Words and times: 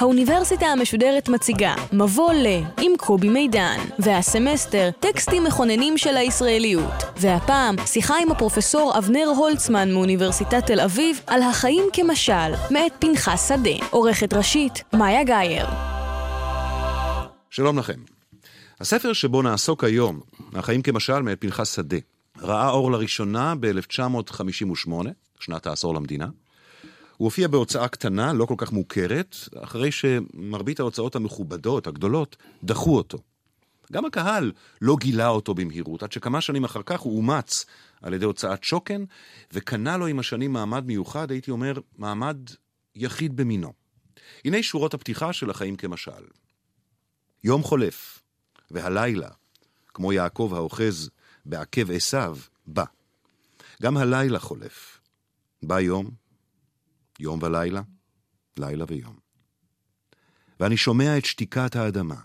האוניברסיטה 0.00 0.66
המשודרת 0.66 1.28
מציגה 1.28 1.74
מבוא 1.92 2.32
ל 2.32 2.46
עם 2.80 2.92
קובי 2.96 3.28
מידן, 3.28 3.78
והסמסטר 3.98 4.90
טקסטים 5.00 5.44
מכוננים 5.44 5.98
של 5.98 6.16
הישראליות. 6.16 6.92
והפעם 7.16 7.76
שיחה 7.86 8.14
עם 8.22 8.30
הפרופסור 8.30 8.98
אבנר 8.98 9.26
הולצמן 9.36 9.92
מאוניברסיטת 9.92 10.66
תל 10.66 10.80
אביב 10.80 11.20
על 11.26 11.42
החיים 11.42 11.84
כמשל, 11.92 12.52
מאת 12.70 12.92
פנחס 12.98 13.48
שדה. 13.48 13.86
עורכת 13.90 14.32
ראשית, 14.32 14.82
מאיה 14.92 15.24
גאייר. 15.24 15.66
שלום 17.50 17.78
לכם. 17.78 18.00
הספר 18.80 19.12
שבו 19.12 19.42
נעסוק 19.42 19.84
היום, 19.84 20.20
החיים 20.54 20.82
כמשל 20.82 21.18
מאת 21.18 21.40
פנחס 21.40 21.76
שדה, 21.76 21.98
ראה 22.42 22.70
אור 22.70 22.92
לראשונה 22.92 23.54
ב-1958, 23.60 24.90
שנת 25.40 25.66
העשור 25.66 25.94
למדינה. 25.94 26.26
הוא 27.20 27.26
הופיע 27.26 27.48
בהוצאה 27.48 27.88
קטנה, 27.88 28.32
לא 28.32 28.46
כל 28.46 28.54
כך 28.58 28.72
מוכרת, 28.72 29.36
אחרי 29.62 29.92
שמרבית 29.92 30.80
ההוצאות 30.80 31.16
המכובדות, 31.16 31.86
הגדולות, 31.86 32.36
דחו 32.64 32.96
אותו. 32.96 33.18
גם 33.92 34.04
הקהל 34.04 34.52
לא 34.80 34.96
גילה 35.00 35.28
אותו 35.28 35.54
במהירות, 35.54 36.02
עד 36.02 36.12
שכמה 36.12 36.40
שנים 36.40 36.64
אחר 36.64 36.82
כך 36.86 37.00
הוא 37.00 37.16
אומץ 37.16 37.64
על 38.02 38.14
ידי 38.14 38.24
הוצאת 38.24 38.64
שוקן, 38.64 39.04
וקנה 39.52 39.96
לו 39.96 40.06
עם 40.06 40.18
השנים 40.18 40.52
מעמד 40.52 40.86
מיוחד, 40.86 41.30
הייתי 41.30 41.50
אומר, 41.50 41.72
מעמד 41.98 42.36
יחיד 42.94 43.36
במינו. 43.36 43.72
הנה 44.44 44.62
שורות 44.62 44.94
הפתיחה 44.94 45.32
של 45.32 45.50
החיים 45.50 45.76
כמשל. 45.76 46.24
יום 47.44 47.62
חולף, 47.62 48.22
והלילה, 48.70 49.30
כמו 49.88 50.12
יעקב 50.12 50.52
האוחז 50.54 51.10
בעקב 51.46 51.90
עשיו, 51.90 52.38
בא. 52.66 52.84
גם 53.82 53.96
הלילה 53.96 54.38
חולף. 54.38 55.00
בא 55.62 55.80
יום, 55.80 56.10
יום 57.20 57.38
ולילה, 57.42 57.82
לילה 58.58 58.84
ויום. 58.88 59.16
ואני 60.60 60.76
שומע 60.76 61.18
את 61.18 61.24
שתיקת 61.24 61.76
האדמה. 61.76 62.20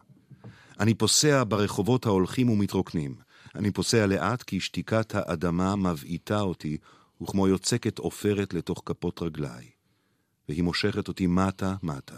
אני 0.80 0.94
פוסע 0.94 1.44
ברחובות 1.48 2.06
ההולכים 2.06 2.50
ומתרוקנים. 2.50 3.16
אני 3.56 3.72
פוסע 3.72 4.06
לאט 4.06 4.44
כי 4.44 4.60
שתיקת 4.60 5.16
האדמה 5.16 5.76
מבעיטה 5.76 6.42
אותי, 6.42 6.78
וכמו 7.22 7.48
יוצקת 7.48 8.00
עופרת 8.00 8.54
לתוך 8.54 8.82
כפות 8.86 9.22
רגליי. 9.22 9.70
והיא 10.50 10.64
מושכת 10.64 11.08
אותי 11.08 11.28
מטה-מטה. 11.28 12.18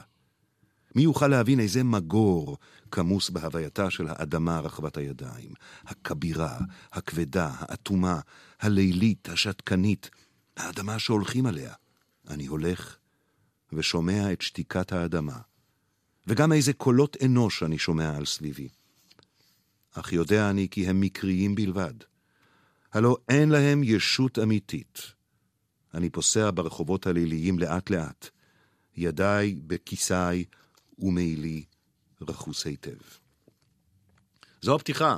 מי 0.96 1.02
יוכל 1.02 1.28
להבין 1.28 1.60
איזה 1.60 1.84
מגור 1.84 2.58
כמוס 2.92 3.30
בהווייתה 3.30 3.90
של 3.90 4.08
האדמה 4.08 4.60
רחבת 4.60 4.98
הידיים? 4.98 5.52
הכבירה, 5.86 6.58
הכבדה, 6.92 7.52
האטומה, 7.60 8.20
הלילית, 8.60 9.30
השתקנית, 9.30 10.10
האדמה 10.58 11.00
שהולכים 11.00 11.46
עליה. 11.46 11.74
אני 12.28 12.46
הולך 12.46 12.98
ושומע 13.74 14.34
את 14.34 14.42
שתיקת 14.42 14.92
האדמה, 14.92 15.40
וגם 16.28 16.54
איזה 16.54 16.74
קולות 16.74 17.18
אנוש 17.26 17.64
אני 17.64 17.78
שומע 17.78 18.16
על 18.18 18.26
סביבי. 18.26 18.70
אך 19.94 20.14
יודע 20.14 20.50
אני 20.50 20.68
כי 20.72 20.88
הם 20.88 21.02
מקריים 21.02 21.56
בלבד. 21.56 21.94
הלא 22.94 23.18
אין 23.30 23.50
להם 23.50 23.82
ישות 23.84 24.40
אמיתית. 24.40 25.02
אני 25.94 26.10
פוסע 26.10 26.50
ברחובות 26.54 27.08
הליליים 27.08 27.60
לאט-לאט, 27.60 28.30
ידיי 28.96 29.56
בכיסאי 29.68 30.46
ומעילי 31.00 31.64
רכוס 32.22 32.66
היטב. 32.66 32.98
זו 34.62 34.76
הפתיחה 34.76 35.18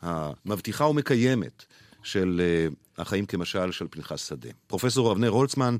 המבטיחה 0.00 0.86
ומקיימת 0.86 1.64
של 2.02 2.40
uh, 2.40 3.00
החיים 3.00 3.26
כמשל 3.26 3.72
של 3.72 3.86
פנחס 3.90 4.28
שדה. 4.28 4.48
פרופסור 4.66 5.12
אבנר 5.12 5.28
הולצמן 5.28 5.76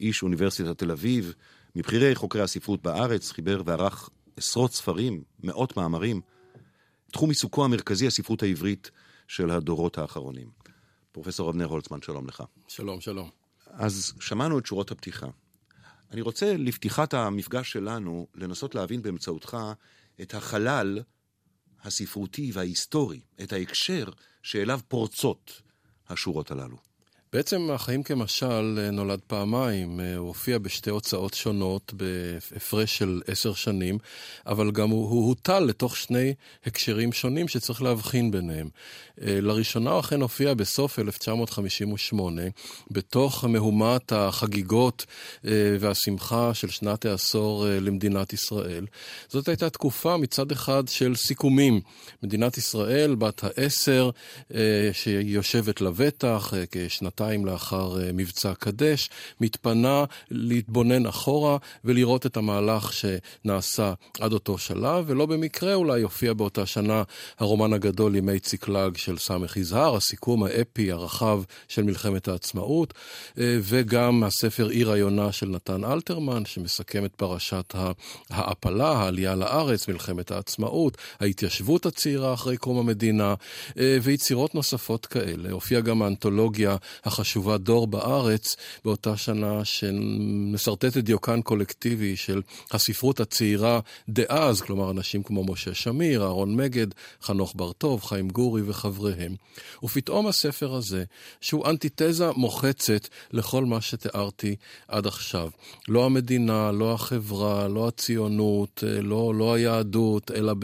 איש 0.00 0.22
אוניברסיטת 0.22 0.78
תל 0.78 0.90
אביב, 0.90 1.34
מבכירי 1.76 2.14
חוקרי 2.14 2.42
הספרות 2.42 2.82
בארץ, 2.82 3.32
חיבר 3.32 3.62
וערך 3.66 4.10
עשרות 4.36 4.72
ספרים, 4.72 5.22
מאות 5.40 5.76
מאמרים. 5.76 6.20
תחום 7.12 7.28
עיסוקו 7.28 7.64
המרכזי, 7.64 8.06
הספרות 8.06 8.42
העברית 8.42 8.90
של 9.28 9.50
הדורות 9.50 9.98
האחרונים. 9.98 10.50
פרופסור 11.12 11.50
אבנר 11.50 11.66
הולצמן, 11.66 12.02
שלום 12.02 12.26
לך. 12.26 12.42
שלום, 12.68 13.00
שלום. 13.00 13.30
אז 13.66 14.14
שמענו 14.20 14.58
את 14.58 14.66
שורות 14.66 14.90
הפתיחה. 14.90 15.26
אני 16.10 16.20
רוצה 16.20 16.56
לפתיחת 16.56 17.14
המפגש 17.14 17.72
שלנו 17.72 18.26
לנסות 18.34 18.74
להבין 18.74 19.02
באמצעותך 19.02 19.56
את 20.20 20.34
החלל 20.34 20.98
הספרותי 21.82 22.50
וההיסטורי, 22.54 23.20
את 23.42 23.52
ההקשר 23.52 24.04
שאליו 24.42 24.80
פורצות 24.88 25.62
השורות 26.08 26.50
הללו. 26.50 26.76
בעצם 27.34 27.70
החיים 27.70 28.02
כמשל 28.02 28.78
אה, 28.78 28.90
נולד 28.90 29.20
פעמיים, 29.26 30.00
אה, 30.00 30.16
הוא 30.16 30.28
הופיע 30.28 30.58
בשתי 30.58 30.90
הוצאות 30.90 31.34
שונות 31.34 31.92
בהפרש 31.94 32.98
של 32.98 33.22
עשר 33.26 33.54
שנים, 33.54 33.98
אבל 34.46 34.70
גם 34.70 34.90
הוא, 34.90 35.08
הוא 35.08 35.28
הוטל 35.28 35.60
לתוך 35.60 35.96
שני 35.96 36.34
הקשרים 36.66 37.12
שונים 37.12 37.48
שצריך 37.48 37.82
להבחין 37.82 38.30
ביניהם. 38.30 38.68
אה, 39.22 39.40
לראשונה 39.40 39.90
הוא 39.90 40.00
אכן 40.00 40.20
הופיע 40.20 40.54
בסוף 40.54 40.98
1958, 40.98 42.42
בתוך 42.90 43.44
מהומת 43.44 44.12
החגיגות 44.12 45.06
והשמחה 45.80 46.54
של 46.54 46.70
שנת 46.70 47.04
העשור 47.04 47.66
למדינת 47.80 48.32
ישראל. 48.32 48.86
זאת 49.28 49.48
הייתה 49.48 49.70
תקופה 49.70 50.16
מצד 50.16 50.52
אחד 50.52 50.88
של 50.88 51.14
סיכומים. 51.14 51.80
מדינת 52.22 52.58
ישראל, 52.58 53.14
בת 53.14 53.44
העשר, 53.44 54.10
שיושבת 54.92 55.80
לבטח 55.80 56.52
כשנתיים. 56.70 57.23
שנתיים 57.24 57.46
לאחר 57.46 58.00
אה, 58.00 58.12
מבצע 58.12 58.54
קדש, 58.54 59.10
מתפנה 59.40 60.04
להתבונן 60.30 61.06
אחורה 61.06 61.56
ולראות 61.84 62.26
את 62.26 62.36
המהלך 62.36 62.92
שנעשה 62.92 63.92
עד 64.20 64.32
אותו 64.32 64.58
שלב, 64.58 65.04
ולא 65.06 65.26
במקרה 65.26 65.74
אולי 65.74 65.98
יופיע 65.98 66.32
באותה 66.32 66.66
שנה 66.66 67.02
הרומן 67.38 67.72
הגדול 67.72 68.16
ימי 68.16 68.40
ציקלג 68.40 68.96
של 68.96 69.18
סמך 69.18 69.56
יזהר, 69.56 69.96
הסיכום 69.96 70.44
האפי 70.44 70.92
הרחב 70.92 71.42
של 71.68 71.82
מלחמת 71.82 72.28
העצמאות, 72.28 72.94
אה, 73.38 73.58
וגם 73.62 74.24
הספר 74.24 74.68
עיר 74.68 74.90
היונה 74.90 75.32
של 75.32 75.48
נתן 75.48 75.84
אלתרמן, 75.84 76.44
שמסכם 76.44 77.04
את 77.04 77.14
פרשת 77.14 77.74
ההעפלה, 78.30 78.92
העלייה 78.92 79.34
לארץ, 79.34 79.88
מלחמת 79.88 80.30
העצמאות, 80.30 80.98
ההתיישבות 81.20 81.86
הצעירה 81.86 82.34
אחרי 82.34 82.56
קום 82.56 82.78
המדינה, 82.78 83.34
אה, 83.78 83.98
ויצירות 84.02 84.54
נוספות 84.54 85.06
כאלה. 85.06 85.50
הופיע 85.50 85.80
גם 85.80 86.02
האנתולוגיה 86.02 86.76
החשובה 87.14 87.58
דור 87.58 87.86
בארץ, 87.86 88.56
באותה 88.84 89.16
שנה 89.16 89.64
שמשרטטת 89.64 90.96
דיוקן 90.96 91.42
קולקטיבי 91.42 92.16
של 92.16 92.42
הספרות 92.70 93.20
הצעירה 93.20 93.80
דאז, 94.08 94.60
כלומר 94.60 94.90
אנשים 94.90 95.22
כמו 95.22 95.44
משה 95.44 95.74
שמיר, 95.74 96.22
אהרון 96.22 96.56
מגד, 96.56 96.86
חנוך 97.22 97.52
בר-טוב, 97.56 98.04
חיים 98.04 98.28
גורי 98.28 98.62
וחבריהם. 98.66 99.34
ופתאום 99.82 100.26
הספר 100.26 100.74
הזה, 100.74 101.04
שהוא 101.40 101.66
אנטיתזה 101.66 102.30
מוחצת 102.36 103.08
לכל 103.32 103.64
מה 103.64 103.80
שתיארתי 103.80 104.56
עד 104.88 105.06
עכשיו. 105.06 105.50
לא 105.88 106.04
המדינה, 106.04 106.72
לא 106.72 106.92
החברה, 106.92 107.68
לא 107.68 107.88
הציונות, 107.88 108.84
לא, 109.02 109.34
לא 109.34 109.54
היהדות, 109.54 110.30
אלא 110.30 110.54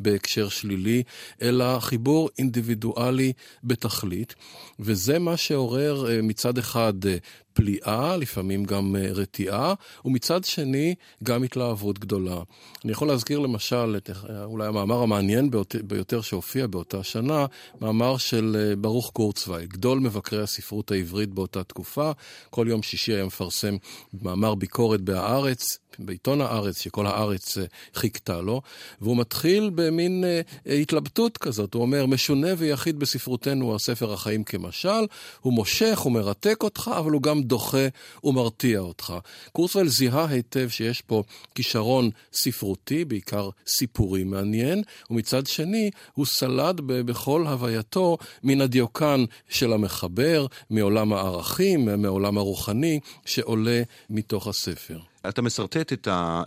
בהקשר 0.00 0.48
שלילי, 0.48 1.02
אלא 1.42 1.80
חיבור 1.80 2.30
אינדיבידואלי 2.38 3.32
בתכלית. 3.64 4.34
וזה 4.80 5.18
מה 5.18 5.36
שעורר 5.36 5.95
אומר 5.96 6.10
אה, 6.10 6.22
מצד 6.22 6.58
אחד 6.58 7.06
אה, 7.06 7.16
פליאה, 7.52 8.16
לפעמים 8.16 8.64
גם 8.64 8.96
אה, 8.96 9.12
רתיעה, 9.12 9.74
ומצד 10.04 10.44
שני 10.44 10.94
גם 11.22 11.42
התלהבות 11.42 11.98
גדולה. 11.98 12.40
אני 12.84 12.92
יכול 12.92 13.08
להזכיר 13.08 13.38
למשל 13.38 13.94
את 13.96 14.10
אולי 14.44 14.66
המאמר 14.66 15.02
המעניין 15.02 15.50
ביותר 15.82 16.20
שהופיע 16.20 16.66
באותה 16.66 17.02
שנה, 17.02 17.46
מאמר 17.80 18.16
של 18.16 18.74
ברוך 18.78 19.10
קורצווייל, 19.10 19.66
גדול 19.66 19.98
מבקרי 19.98 20.42
הספרות 20.42 20.90
העברית 20.90 21.28
באותה 21.28 21.64
תקופה. 21.64 22.10
כל 22.50 22.66
יום 22.68 22.82
שישי 22.82 23.12
היה 23.12 23.24
מפרסם 23.24 23.76
מאמר 24.22 24.54
ביקורת 24.54 25.00
בהארץ, 25.00 25.78
בעיתון 25.98 26.40
הארץ, 26.40 26.82
שכל 26.82 27.06
הארץ 27.06 27.58
חיכתה 27.94 28.40
לו, 28.40 28.62
והוא 29.00 29.16
מתחיל 29.16 29.70
במין 29.74 30.24
התלבטות 30.66 31.38
כזאת. 31.38 31.74
הוא 31.74 31.82
אומר, 31.82 32.06
משונה 32.06 32.48
ויחיד 32.58 32.98
בספרותנו 32.98 33.74
הספר 33.74 34.12
החיים 34.12 34.44
כמשל, 34.44 35.06
הוא. 35.40 35.56
מושך, 35.56 35.98
הוא 35.98 36.12
מרתק 36.12 36.62
אותך, 36.62 36.90
אבל 36.98 37.12
הוא 37.12 37.22
גם 37.22 37.42
דוחה 37.42 37.86
ומרתיע 38.24 38.78
אותך. 38.78 39.14
קורסוול 39.52 39.88
זיהה 39.88 40.26
היטב 40.26 40.68
שיש 40.68 41.00
פה 41.00 41.22
כישרון 41.54 42.10
ספרותי, 42.32 43.04
בעיקר 43.04 43.50
סיפורי 43.66 44.24
מעניין, 44.24 44.82
ומצד 45.10 45.46
שני, 45.46 45.90
הוא 46.14 46.26
סלד 46.26 46.80
בכל 46.80 47.46
הווייתו 47.46 48.18
מן 48.42 48.60
הדיוקן 48.60 49.24
של 49.48 49.72
המחבר, 49.72 50.46
מעולם 50.70 51.12
הערכים, 51.12 52.02
מעולם 52.02 52.38
הרוחני, 52.38 53.00
שעולה 53.24 53.82
מתוך 54.10 54.46
הספר. 54.46 54.98
אתה 55.28 55.42
משרטט 55.42 55.92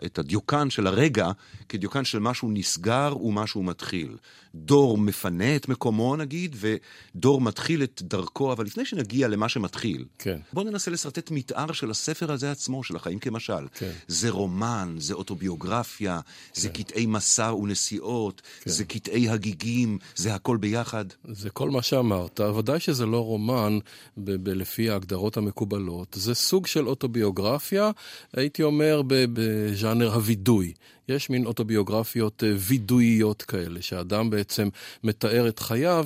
את, 0.05 0.19
הדיוקן 0.19 0.69
של 0.69 0.87
הרגע 0.87 1.31
כדיוקן 1.69 2.05
של 2.05 2.19
משהו 2.19 2.51
נסגר 2.51 3.13
ומשהו 3.21 3.63
מתחיל. 3.63 4.17
דור 4.55 4.97
מפנה 4.97 5.55
את 5.55 5.69
מקומו 5.69 6.15
נגיד, 6.15 6.55
ודור 6.59 7.41
מתחיל 7.41 7.83
את 7.83 8.01
דרכו, 8.01 8.51
אבל 8.51 8.65
לפני 8.65 8.85
שנגיע 8.85 9.27
למה 9.27 9.49
שמתחיל, 9.49 10.05
כן. 10.19 10.39
בואו 10.53 10.65
ננסה 10.65 10.91
לשרטט 10.91 11.31
מתאר 11.31 11.71
של 11.71 11.91
הספר 11.91 12.31
הזה 12.31 12.51
עצמו, 12.51 12.83
של 12.83 12.95
החיים 12.95 13.19
כמשל. 13.19 13.67
כן. 13.73 13.91
זה 14.07 14.29
רומן, 14.29 14.95
זה 14.97 15.13
אוטוביוגרפיה, 15.13 16.19
כן. 16.53 16.61
זה 16.61 16.69
קטעי 16.69 17.05
מסע 17.05 17.53
ונסיעות, 17.53 18.41
כן. 18.61 18.71
זה 18.71 18.85
קטעי 18.85 19.29
הגיגים, 19.29 19.97
זה 20.15 20.33
הכל 20.35 20.57
ביחד. 20.57 21.05
זה 21.31 21.49
כל 21.49 21.69
מה 21.69 21.81
שאמרת. 21.81 22.39
ודאי 22.39 22.79
שזה 22.79 23.05
לא 23.05 23.25
רומן 23.25 23.79
ב- 24.17 24.31
ב- 24.43 24.49
לפי 24.49 24.89
ההגדרות 24.89 25.37
המקובלות. 25.37 26.17
זה 26.19 26.33
סוג 26.33 26.67
של 26.67 26.87
אוטוביוגרפיה, 26.87 27.91
הייתי 28.33 28.63
אומר 28.63 29.01
בז'אנר 29.07 30.13
הווידוי. 30.13 30.73
יש 31.09 31.29
מין 31.29 31.45
אוטוביוגרפיות 31.45 32.43
אה, 32.43 32.53
וידואיות 32.57 33.41
כאלה, 33.41 33.81
שאדם 33.81 34.29
בעצם 34.29 34.69
מתאר 35.03 35.47
את 35.47 35.59
חייו, 35.59 36.05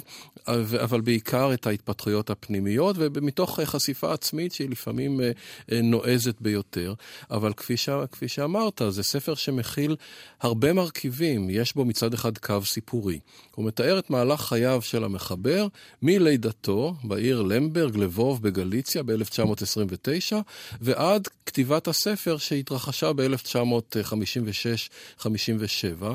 אבל 0.84 1.02
בעיקר 1.02 1.54
את 1.54 1.68
ההתפתחויות 1.68 2.30
הפנימיות, 2.30 2.96
ומתוך 3.00 3.60
חשיפה 3.60 4.14
עצמית 4.14 4.52
שהיא 4.52 4.70
לפעמים 4.70 5.22
אה, 5.22 5.32
אה, 5.72 5.82
נועזת 5.82 6.42
ביותר. 6.42 6.94
אבל 7.32 7.54
כפי, 7.54 7.78
ש... 7.78 7.90
כפי 8.12 8.28
שאמרת, 8.28 8.82
זה 8.90 9.04
ספר 9.04 9.36
שמכיל 9.36 9.96
הרבה 10.42 10.74
מרכיבים. 10.74 11.50
יש 11.50 11.74
בו 11.76 11.86
מצד 11.86 12.14
אחד 12.14 12.38
קו 12.38 12.66
סיפורי. 12.66 13.20
הוא 13.56 13.66
מתאר 13.66 14.00
את 14.00 14.10
מהלך 14.10 14.42
חייו 14.42 14.82
של 14.82 15.04
המחבר 15.04 15.68
מלידתו 16.02 16.96
בעיר 17.04 17.42
למברג, 17.42 17.98
לבוב 17.98 18.42
בגליציה 18.42 19.04
ב-1929, 19.04 20.36
ועד 20.82 21.28
כתיבת 21.46 21.88
הספר 21.88 22.38
שהתרחשה 22.38 23.14
ב-1956 23.14 24.93
57. 25.18 26.14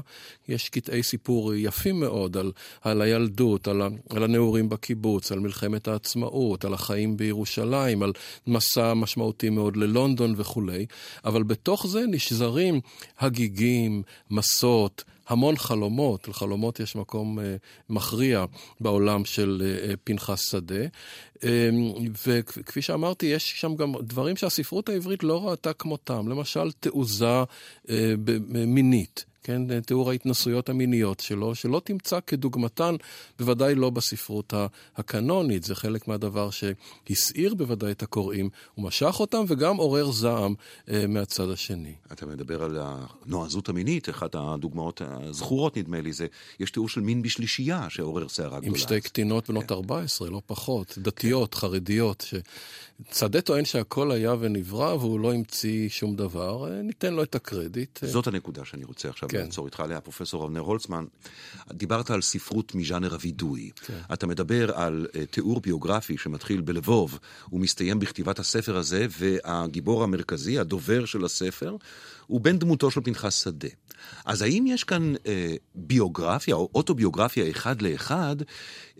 יש 0.48 0.68
קטעי 0.68 1.02
סיפור 1.02 1.54
יפים 1.54 2.00
מאוד 2.00 2.36
על, 2.36 2.52
על 2.82 3.02
הילדות, 3.02 3.68
על, 3.68 3.82
על 4.10 4.22
הנעורים 4.24 4.68
בקיבוץ, 4.68 5.32
על 5.32 5.40
מלחמת 5.40 5.88
העצמאות, 5.88 6.64
על 6.64 6.74
החיים 6.74 7.16
בירושלים, 7.16 8.02
על 8.02 8.12
מסע 8.46 8.94
משמעותי 8.94 9.50
מאוד 9.50 9.76
ללונדון 9.76 10.34
וכולי, 10.36 10.86
אבל 11.24 11.42
בתוך 11.42 11.86
זה 11.86 12.04
נשזרים 12.10 12.80
הגיגים, 13.18 14.02
מסות, 14.30 15.04
המון 15.28 15.56
חלומות, 15.56 16.28
לחלומות 16.28 16.80
יש 16.80 16.96
מקום 16.96 17.38
אה, 17.38 17.56
מכריע 17.88 18.44
בעולם 18.80 19.24
של 19.24 19.62
אה, 19.64 19.94
פנחס 20.04 20.50
שדה. 20.50 20.84
אה, 21.44 21.70
וכפי 22.26 22.82
שאמרתי, 22.82 23.26
יש 23.26 23.60
שם 23.60 23.76
גם 23.76 23.92
דברים 24.00 24.36
שהספרות 24.36 24.88
העברית 24.88 25.24
לא 25.24 25.48
ראתה 25.48 25.72
כמותם, 25.72 26.28
למשל 26.28 26.70
תעוזה 26.80 27.42
אה, 27.90 28.14
מינית. 28.48 29.24
כן, 29.42 29.80
תיאור 29.80 30.10
ההתנסויות 30.10 30.68
המיניות 30.68 31.20
שלו, 31.20 31.54
שלא 31.54 31.80
תמצא 31.84 32.18
כדוגמתן, 32.26 32.94
בוודאי 33.38 33.74
לא 33.74 33.90
בספרות 33.90 34.54
הקנונית. 34.96 35.64
זה 35.64 35.74
חלק 35.74 36.08
מהדבר 36.08 36.48
שהסעיר 36.50 37.54
בוודאי 37.54 37.90
את 37.92 38.02
הקוראים, 38.02 38.50
הוא 38.74 38.84
משך 38.84 39.16
אותם 39.20 39.44
וגם 39.48 39.76
עורר 39.76 40.10
זעם 40.10 40.54
אה, 40.90 41.06
מהצד 41.08 41.50
השני. 41.50 41.94
אתה 42.12 42.26
מדבר 42.26 42.62
על 42.62 42.78
הנועזות 42.80 43.68
המינית, 43.68 44.08
אחת 44.08 44.34
הדוגמאות 44.34 45.02
הזכורות 45.04 45.76
נדמה 45.76 46.00
לי, 46.00 46.12
זה, 46.12 46.26
יש 46.60 46.70
תיאור 46.70 46.88
של 46.88 47.00
מין 47.00 47.22
בשלישייה 47.22 47.86
שעורר 47.90 48.28
סערה 48.28 48.60
גדולה. 48.60 48.66
עם 48.66 48.76
שתי 48.76 49.00
קטינות 49.00 49.50
בנות 49.50 49.68
כן. 49.68 49.74
14, 49.74 50.30
לא 50.30 50.42
פחות, 50.46 50.98
דתיות, 50.98 51.54
כן. 51.54 51.60
חרדיות, 51.60 52.24
ש... 52.26 52.34
שדה 53.12 53.40
טוען 53.40 53.64
שהכל 53.64 54.12
היה 54.12 54.34
ונברא 54.40 54.94
והוא 54.94 55.20
לא 55.20 55.34
המציא 55.34 55.88
שום 55.88 56.16
דבר, 56.16 56.70
אה, 56.70 56.82
ניתן 56.82 57.14
לו 57.14 57.22
את 57.22 57.34
הקרדיט. 57.34 57.98
זאת 58.02 58.26
הנקודה 58.26 58.64
שאני 58.64 58.84
רוצה 58.84 59.08
עכשיו 59.08 59.27
כן. 59.28 59.38
לעצור 59.38 59.66
איתך 59.66 59.80
עליה, 59.80 60.00
פרופסור 60.00 60.44
אבנר 60.44 60.60
הולצמן. 60.60 61.04
דיברת 61.72 62.10
על 62.10 62.22
ספרות 62.22 62.74
מז'אנר 62.74 63.14
הווידוי. 63.14 63.70
כן. 63.86 63.98
אתה 64.12 64.26
מדבר 64.26 64.72
על 64.72 65.06
uh, 65.10 65.16
תיאור 65.30 65.60
ביוגרפי 65.60 66.18
שמתחיל 66.18 66.60
בלבוב 66.60 67.18
ומסתיים 67.52 67.98
בכתיבת 67.98 68.38
הספר 68.38 68.76
הזה, 68.76 69.06
והגיבור 69.18 70.04
המרכזי, 70.04 70.58
הדובר 70.58 71.04
של 71.04 71.24
הספר, 71.24 71.76
הוא 72.26 72.40
בן 72.40 72.58
דמותו 72.58 72.90
של 72.90 73.00
פנחס 73.00 73.44
שדה. 73.44 73.68
אז 74.24 74.42
האם 74.42 74.64
יש 74.66 74.84
כאן 74.84 75.14
אה, 75.26 75.54
ביוגרפיה 75.74 76.54
או 76.54 76.68
אוטוביוגרפיה 76.74 77.50
אחד 77.50 77.82
לאחד, 77.82 78.36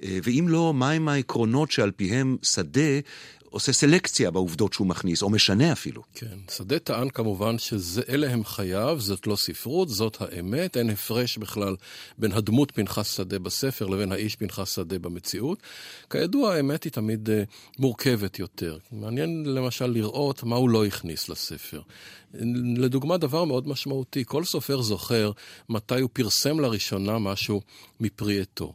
אה, 0.02 0.18
ואם 0.22 0.46
לא, 0.48 0.74
מהם 0.74 1.08
העקרונות 1.08 1.70
שעל 1.70 1.90
פיהם 1.90 2.36
שדה 2.42 3.00
עושה 3.50 3.72
סלקציה 3.72 4.30
בעובדות 4.30 4.72
שהוא 4.72 4.86
מכניס, 4.86 5.22
או 5.22 5.30
משנה 5.30 5.72
אפילו. 5.72 6.02
כן, 6.14 6.38
שדה 6.56 6.78
טען 6.78 7.10
כמובן 7.10 7.58
שאלה 7.58 8.30
הם 8.30 8.44
חייו, 8.44 8.96
זאת 9.00 9.26
לא 9.26 9.36
ספרות, 9.36 9.88
זאת 9.88 10.16
האמת, 10.20 10.76
אין 10.76 10.90
הפרש 10.90 11.38
בכלל 11.38 11.76
בין 12.18 12.32
הדמות 12.32 12.70
פנחס 12.70 13.16
שדה 13.16 13.38
בספר 13.38 13.86
לבין 13.86 14.12
האיש 14.12 14.36
פנחס 14.36 14.74
שדה 14.74 14.98
במציאות. 14.98 15.62
כידוע, 16.10 16.54
האמת 16.54 16.84
היא 16.84 16.92
תמיד 16.92 17.28
uh, 17.28 17.32
מורכבת 17.78 18.38
יותר. 18.38 18.78
מעניין 18.92 19.42
למשל 19.46 19.86
לראות 19.86 20.42
מה 20.42 20.56
הוא 20.56 20.68
לא 20.70 20.86
הכניס 20.86 21.28
לספר. 21.28 21.80
לדוגמה, 22.76 23.16
דבר 23.16 23.44
מאוד 23.44 23.68
משמעותי, 23.68 24.24
כל 24.26 24.44
סופר 24.44 24.82
זוכר 24.82 25.30
מתי 25.68 26.00
הוא 26.00 26.10
פרסם 26.12 26.60
לראשונה 26.60 27.18
משהו 27.18 27.60
מפרי 28.00 28.40
עטו. 28.40 28.72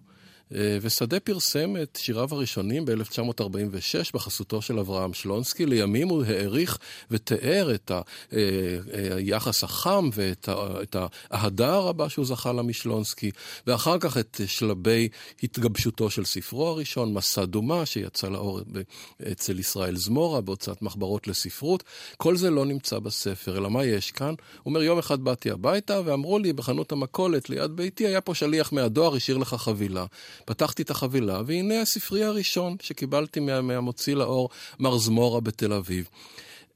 אה, 0.56 0.78
ושדה 0.82 1.20
פרסם 1.20 1.74
את 1.84 2.00
שיריו 2.02 2.30
הראשונים 2.32 2.86
ב-1946 2.86 4.12
בחסותו 4.14 4.62
של 4.62 4.80
אברהם 4.80 5.14
שלונסקי. 5.14 5.66
לימים 5.66 6.10
הוא 6.10 6.24
העריך 6.24 6.78
ותיאר 7.12 7.76
את 7.76 7.92
אה, 7.92 8.02
אה, 8.34 9.16
היחס 9.16 9.64
החם 9.64 10.10
ואת 10.14 10.96
האהדה 11.32 11.74
הרבה 11.76 12.10
שהוא 12.10 12.26
זכה 12.26 12.54
לה 12.54 12.62
משלונסקי, 12.62 13.32
ואחר 13.68 13.98
כך 14.00 14.18
את 14.18 14.42
שלבי 14.46 15.10
התגבשותו 15.44 16.10
של 16.10 16.26
ספרו 16.26 16.68
הראשון, 16.68 17.14
מסע 17.14 17.46
דומה, 17.46 17.86
שיצא 17.86 18.30
לאור 18.30 18.62
אצל 19.32 19.60
ישראל 19.60 19.96
זמורה 19.96 20.42
בהוצאת 20.42 20.82
מחברות 20.82 21.28
לספרות. 21.28 21.84
כל 22.18 22.36
זה 22.36 22.50
לא 22.50 22.66
נמצא 22.66 23.00
בספר, 23.00 23.58
אלא 23.58 23.70
מה 23.70 23.86
יש 23.86 24.12
כאן? 24.12 24.28
הוא 24.28 24.36
אומר, 24.66 24.84
יום 24.84 25.00
אחד 25.00 25.24
באתי 25.24 25.52
הביתה 25.52 26.02
ואמרו 26.06 26.40
לי 26.40 26.54
בחנות 26.54 26.92
המכולת 26.92 27.50
ליד 27.50 27.72
ביתי, 27.72 28.08
היה 28.08 28.22
פה 28.22 28.36
שליח 28.36 28.74
מהדואר, 28.74 29.16
השאיר 29.16 29.38
לך 29.38 29.54
חבילה. 29.54 30.06
פתחתי 30.45 30.81
את 30.81 30.90
החבילה, 30.90 31.42
והנה 31.45 31.81
הספרי 31.81 32.24
הראשון 32.24 32.75
שקיבלתי 32.81 33.40
מה, 33.40 33.62
מהמוציא 33.62 34.16
לאור, 34.16 34.50
מר 34.80 34.98
זמורה 34.98 35.42
בתל 35.42 35.74
אביב. 35.74 36.10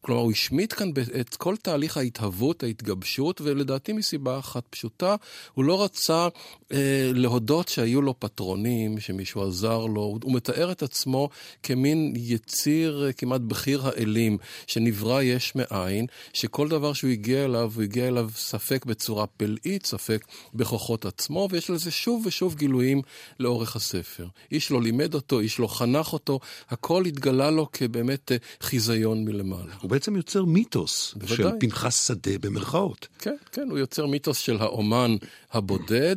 כלומר, 0.08 0.22
הוא 0.22 0.32
השמיט 0.32 0.74
כאן 0.74 0.90
את 1.20 1.36
כל 1.36 1.56
תהליך 1.62 1.98
ההתהוות, 1.98 2.64
ההתגבשות, 2.64 3.42
ולדעתי 3.42 3.94
מסיבה 3.94 4.40
אחת 4.40 4.64
פשוטה, 4.70 5.16
הוא 5.54 5.66
לא 5.66 5.84
רצה 5.84 6.28
אה, 6.72 7.12
להודות 7.14 7.68
שהיו 7.68 8.02
לו 8.02 8.20
פטרונים, 8.20 9.00
שמישהו 9.00 9.44
עזר 9.48 9.86
לו. 9.86 10.18
הוא 10.24 10.34
מתאר 10.34 10.72
את 10.72 10.84
עצמו 10.84 11.30
כמין 11.64 12.14
יציר 12.16 13.06
אה, 13.06 13.14
כמעט 13.14 13.42
בכיר 13.42 13.88
האלים, 13.88 14.38
שנברא 14.68 15.22
יש 15.22 15.54
מאין, 15.56 16.06
שכל 16.34 16.68
דבר 16.68 16.94
שהוא 16.94 17.12
הגיע 17.12 17.46
אליו, 17.46 17.72
הוא 17.76 17.84
הגיע 17.84 18.08
אליו 18.08 18.30
ספק 18.36 18.86
בצורה 18.86 19.28
פלאית, 19.28 19.86
ספק 19.86 20.26
בכוחות 20.54 21.06
עצמו, 21.06 21.48
ויש 21.52 21.70
לזה 21.70 21.92
שוב 21.92 22.24
ושוב 22.26 22.56
גילויים 22.56 23.02
לאורך 23.40 23.76
הספר. 23.76 24.28
איש 24.52 24.72
לא 24.72 24.82
לימד 24.82 25.14
אותו, 25.14 25.40
איש 25.40 25.60
לא 25.60 25.68
חנך 25.68 26.14
אותו, 26.14 26.40
הכל 26.70 27.06
התגלה 27.06 27.52
לו 27.52 27.68
כבאמת 27.72 28.32
אה, 28.32 28.38
חיזיון 28.62 29.26
מלמעלה. 29.26 29.74
בעצם 29.98 30.16
יוצר 30.16 30.46
מיתוס 30.46 31.14
בוודאי. 31.14 31.38
של 31.38 31.50
פנחס 31.60 32.08
שדה 32.08 32.38
במרכאות. 32.42 33.08
כן, 33.20 33.36
כן, 33.52 33.68
הוא 33.70 33.78
יוצר 33.78 34.06
מיתוס 34.06 34.38
של 34.38 34.58
האומן 34.60 35.16
הבודד, 35.52 36.16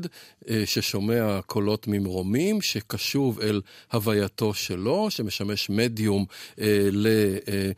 אה, 0.49 0.62
ששומע 0.66 1.40
קולות 1.46 1.88
ממרומים, 1.88 2.60
שקשוב 2.60 3.40
אל 3.40 3.60
הווייתו 3.92 4.54
שלו, 4.54 5.10
שמשמש 5.10 5.70
מדיום 5.70 6.25
אה, 6.60 6.88
אה, 7.49 7.70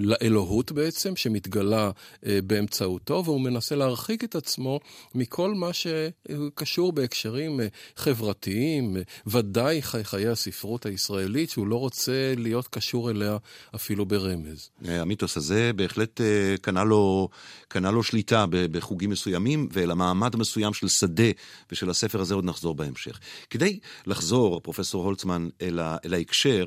לאלוהות 0.00 0.72
בעצם, 0.72 1.16
שמתגלה 1.16 1.90
באמצעותו, 2.22 3.22
והוא 3.24 3.40
מנסה 3.40 3.76
להרחיק 3.76 4.24
את 4.24 4.34
עצמו 4.34 4.80
מכל 5.14 5.54
מה 5.54 5.70
שקשור 5.72 6.92
בהקשרים 6.92 7.60
חברתיים, 7.96 8.96
ודאי 9.26 9.82
חיי 9.82 10.28
הספרות 10.28 10.86
הישראלית, 10.86 11.50
שהוא 11.50 11.66
לא 11.66 11.76
רוצה 11.76 12.34
להיות 12.36 12.68
קשור 12.68 13.10
אליה 13.10 13.36
אפילו 13.74 14.06
ברמז. 14.06 14.70
המיתוס 14.84 15.27
הזה 15.36 15.70
בהחלט 15.76 16.20
קנה 16.60 16.84
לו, 16.84 17.28
קנה 17.68 17.90
לו 17.90 18.02
שליטה 18.02 18.44
בחוגים 18.50 19.10
מסוימים, 19.10 19.68
ואל 19.72 19.90
המעמד 19.90 20.34
המסוים 20.34 20.74
של 20.74 20.88
שדה 20.88 21.30
ושל 21.72 21.90
הספר 21.90 22.20
הזה 22.20 22.34
עוד 22.34 22.44
נחזור 22.44 22.74
בהמשך. 22.74 23.18
כדי 23.50 23.78
לחזור, 24.06 24.60
פרופסור 24.60 25.04
הולצמן, 25.04 25.48
אל, 25.62 25.78
ה, 25.78 25.96
אל 26.04 26.14
ההקשר, 26.14 26.64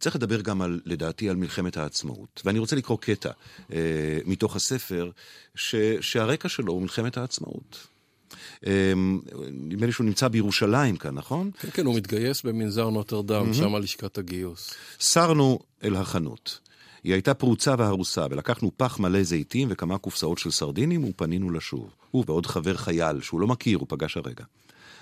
צריך 0.00 0.16
לדבר 0.16 0.40
גם 0.40 0.62
על, 0.62 0.80
לדעתי, 0.84 1.28
על 1.28 1.36
מלחמת 1.36 1.76
העצמאות. 1.76 2.42
ואני 2.44 2.58
רוצה 2.58 2.76
לקרוא 2.76 2.98
קטע 2.98 3.30
אה, 3.72 3.78
מתוך 4.26 4.56
הספר, 4.56 5.10
ש, 5.54 5.74
שהרקע 6.00 6.48
שלו 6.48 6.72
הוא 6.72 6.82
מלחמת 6.82 7.16
העצמאות. 7.16 7.86
אה, 8.66 8.92
נדמה 9.50 9.86
לי 9.86 9.92
שהוא 9.92 10.04
נמצא 10.06 10.28
בירושלים 10.28 10.96
כאן, 10.96 11.14
נכון? 11.14 11.50
כן, 11.60 11.68
כן, 11.72 11.86
הוא 11.86 11.96
מתגייס 11.96 12.42
במנזר 12.42 12.90
נוטרדם, 12.90 13.50
mm-hmm. 13.50 13.54
שם 13.54 13.76
לשכת 13.76 14.18
הגיוס. 14.18 14.74
סרנו 15.00 15.58
אל 15.84 15.96
החנות. 15.96 16.58
היא 17.04 17.12
הייתה 17.12 17.34
פרוצה 17.34 17.74
והרוסה, 17.78 18.26
ולקחנו 18.30 18.70
פח 18.76 18.98
מלא 18.98 19.22
זיתים 19.22 19.68
וכמה 19.70 19.98
קופסאות 19.98 20.38
של 20.38 20.50
סרדינים 20.50 21.04
ופנינו 21.04 21.50
לשוב. 21.50 21.90
הוא 22.10 22.24
ועוד 22.26 22.46
חבר 22.46 22.76
חייל, 22.76 23.20
שהוא 23.20 23.40
לא 23.40 23.46
מכיר, 23.46 23.78
הוא 23.78 23.86
פגש 23.88 24.16
הרגע. 24.16 24.44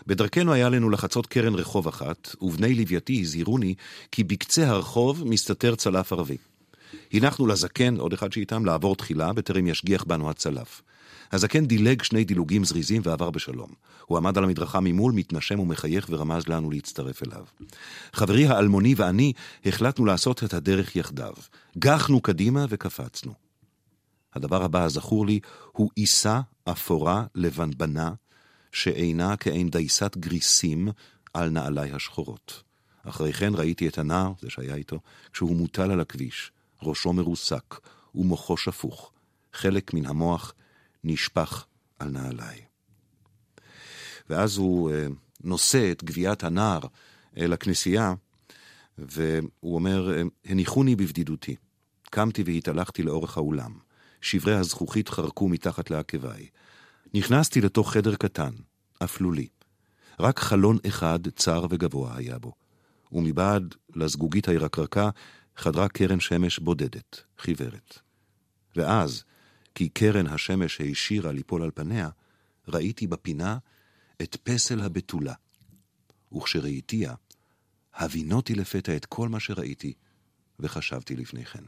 בדרכנו 0.07 0.53
היה 0.53 0.69
לנו 0.69 0.91
לחצות 0.91 1.27
קרן 1.27 1.55
רחוב 1.55 1.89
אחת, 1.89 2.35
ובני 2.43 2.75
לווייתי 2.75 3.21
הזהירוני 3.21 3.75
כי 4.13 4.25
בקצה 4.25 4.69
הרחוב 4.69 5.29
מסתתר 5.29 5.75
צלף 5.75 6.13
ערבי. 6.13 6.37
הנחנו 7.13 7.47
לזקן, 7.47 7.97
עוד 7.97 8.13
אחד 8.13 8.33
שאיתם, 8.33 8.65
לעבור 8.65 8.97
תחילה, 8.97 9.33
בטרם 9.33 9.67
ישגיח 9.67 10.05
בנו 10.05 10.31
הצלף. 10.31 10.83
הזקן 11.33 11.67
דילג 11.67 12.03
שני 12.03 12.25
דילוגים 12.25 12.65
זריזים 12.65 13.03
ועבר 13.05 13.31
בשלום. 13.31 13.71
הוא 14.07 14.19
עמד 14.19 14.39
על 14.39 14.45
המדרכה 14.45 14.81
ממול, 14.81 15.13
מתנשם 15.13 15.61
ומחייך 15.61 16.07
ורמז 16.11 16.49
לנו 16.49 16.71
להצטרף 16.71 17.23
אליו. 17.23 17.45
חברי 18.13 18.47
האלמוני 18.47 18.95
ואני 18.97 19.33
החלטנו 19.65 20.05
לעשות 20.05 20.45
את 20.45 20.55
הדרך 20.55 20.97
יחדיו. 20.97 21.33
גחנו 21.79 22.21
קדימה 22.21 22.67
וקפצנו. 22.69 23.33
הדבר 24.35 24.63
הבא 24.63 24.85
הזכור 24.85 25.27
לי 25.27 25.41
הוא 25.73 25.91
עיסה 25.95 26.41
אפורה 26.65 27.25
לבנבנה, 27.35 28.13
שאינה 28.73 29.37
כעין 29.37 29.71
דייסת 29.71 30.17
גריסים 30.17 30.89
על 31.35 31.51
נעליי 31.51 31.93
השחורות. 31.93 32.63
אחרי 33.05 33.33
כן 33.33 33.53
ראיתי 33.55 33.89
את 33.89 33.99
הנער, 33.99 34.33
זה 34.41 34.51
שהיה 34.51 34.75
איתו, 34.75 35.01
כשהוא 35.33 35.57
מוטל 35.57 35.91
על 35.91 36.01
הכביש, 36.01 36.53
ראשו 36.83 37.13
מרוסק 37.13 37.75
ומוחו 38.15 38.57
שפוך. 38.57 39.13
חלק 39.53 39.95
מן 39.95 40.07
המוח 40.07 40.55
נשפך 41.09 41.65
על 41.99 42.09
נעליי. 42.09 42.61
ואז 44.31 44.57
הוא 44.57 44.91
אה, 44.91 45.07
נושא 45.45 45.93
את 45.93 46.05
גביית 46.05 46.45
הנער 46.45 46.81
אל 47.37 47.53
הכנסייה, 47.53 48.15
והוא 48.99 49.75
אומר, 49.75 50.17
אה, 50.17 50.23
הניחוני 50.45 50.97
בבדידותי. 50.97 51.57
קמתי 52.11 52.43
והתהלכתי 52.43 53.03
לאורך 53.03 53.37
האולם. 53.37 53.79
שברי 54.21 54.55
הזכוכית 54.55 55.09
חרקו 55.09 55.49
מתחת 55.49 55.91
לעקביי. 55.91 56.47
נכנסתי 57.15 57.61
לתוך 57.61 57.93
חדר 57.93 58.15
קטן, 58.15 58.51
אפלולי. 59.05 59.49
רק 60.21 60.39
חלון 60.39 60.79
אחד 60.89 61.19
צר 61.37 61.67
וגבוה 61.71 62.17
היה 62.17 62.39
בו, 62.39 62.53
ומבעד 63.13 63.75
לזגוגית 63.97 64.49
הירקרקה 64.49 65.11
חדרה 65.57 65.89
קרן 65.89 66.21
שמש 66.21 66.59
בודדת, 66.59 67.23
חיוורת. 67.39 67.99
ואז, 68.77 69.25
כי 69.79 69.89
קרן 69.89 70.27
השמש 70.27 70.79
הישירה 70.79 71.33
ליפול 71.33 71.63
על 71.63 71.71
פניה, 71.75 72.09
ראיתי 72.69 73.07
בפינה 73.07 73.59
את 74.23 74.37
פסל 74.43 74.81
הבתולה. 74.81 75.35
וכשראיתיה, 76.33 77.15
הבינותי 77.95 78.55
לפתע 78.55 78.97
את 78.97 79.07
כל 79.07 79.29
מה 79.29 79.41
שראיתי, 79.41 79.93
וחשבתי 80.61 81.17
לפני 81.17 81.45
כן. 81.45 81.65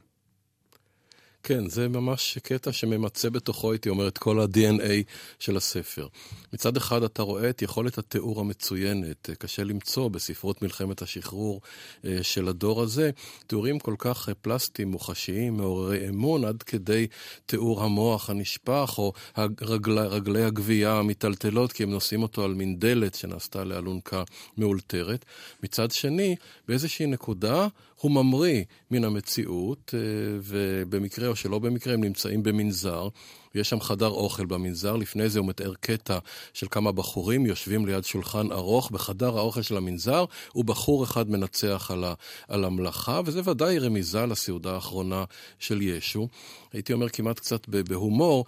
כן, 1.42 1.68
זה 1.68 1.88
ממש 1.88 2.38
קטע 2.42 2.72
שממצה 2.72 3.30
בתוכו, 3.30 3.72
הייתי 3.72 3.88
אומר, 3.88 4.08
את 4.08 4.18
כל 4.18 4.40
ה-DNA 4.40 4.92
של 5.38 5.56
הספר. 5.56 6.06
מצד 6.52 6.76
אחד 6.76 7.02
אתה 7.02 7.22
רואה 7.22 7.50
את 7.50 7.62
יכולת 7.62 7.98
התיאור 7.98 8.40
המצוינת, 8.40 9.30
קשה 9.38 9.64
למצוא 9.64 10.08
בספרות 10.08 10.62
מלחמת 10.62 11.02
השחרור 11.02 11.60
אה, 12.04 12.18
של 12.22 12.48
הדור 12.48 12.82
הזה, 12.82 13.10
תיאורים 13.46 13.78
כל 13.78 13.94
כך 13.98 14.28
אה, 14.28 14.34
פלסטיים, 14.34 14.90
מוחשיים, 14.90 15.56
מעוררי 15.56 16.08
אמון, 16.08 16.44
עד 16.44 16.62
כדי 16.62 17.06
תיאור 17.46 17.82
המוח 17.82 18.30
הנשפך, 18.30 18.94
או 18.98 19.12
הרגל, 19.36 19.98
רגלי 19.98 20.44
הגבייה 20.44 20.92
המיטלטלות, 20.92 21.72
כי 21.72 21.82
הם 21.82 21.90
נושאים 21.90 22.22
אותו 22.22 22.44
על 22.44 22.54
מין 22.54 22.78
דלת 22.78 23.14
שנעשתה 23.14 23.64
לאלונקה 23.64 24.22
מאולתרת. 24.58 25.24
מצד 25.62 25.90
שני, 25.90 26.36
באיזושהי 26.68 27.06
נקודה 27.06 27.68
הוא 28.00 28.10
ממריא 28.10 28.64
מן 28.90 29.04
המציאות, 29.04 29.94
אה, 29.94 30.00
ובמקרה 30.42 31.28
או 31.28 31.36
שלא 31.36 31.58
במקרה 31.58 31.94
הם 31.94 32.04
נמצאים 32.04 32.42
במנזר. 32.42 33.08
יש 33.54 33.70
שם 33.70 33.80
חדר 33.80 34.08
אוכל 34.08 34.46
במנזר, 34.46 34.96
לפני 34.96 35.28
זה 35.28 35.38
הוא 35.38 35.48
מתאר 35.48 35.74
קטע 35.80 36.18
של 36.54 36.66
כמה 36.70 36.92
בחורים 36.92 37.46
יושבים 37.46 37.86
ליד 37.86 38.04
שולחן 38.04 38.52
ארוך 38.52 38.90
בחדר 38.90 39.38
האוכל 39.38 39.62
של 39.62 39.76
המנזר, 39.76 40.24
ובחור 40.54 41.04
אחד 41.04 41.30
מנצח 41.30 41.90
על, 41.92 42.04
ה, 42.04 42.14
על 42.48 42.64
המלאכה, 42.64 43.20
וזה 43.24 43.40
ודאי 43.44 43.78
רמיזה 43.78 44.26
לסעודה 44.26 44.74
האחרונה 44.74 45.24
של 45.58 45.82
ישו. 45.82 46.28
הייתי 46.72 46.92
אומר 46.92 47.08
כמעט 47.08 47.38
קצת 47.38 47.68
בהומור, 47.68 48.44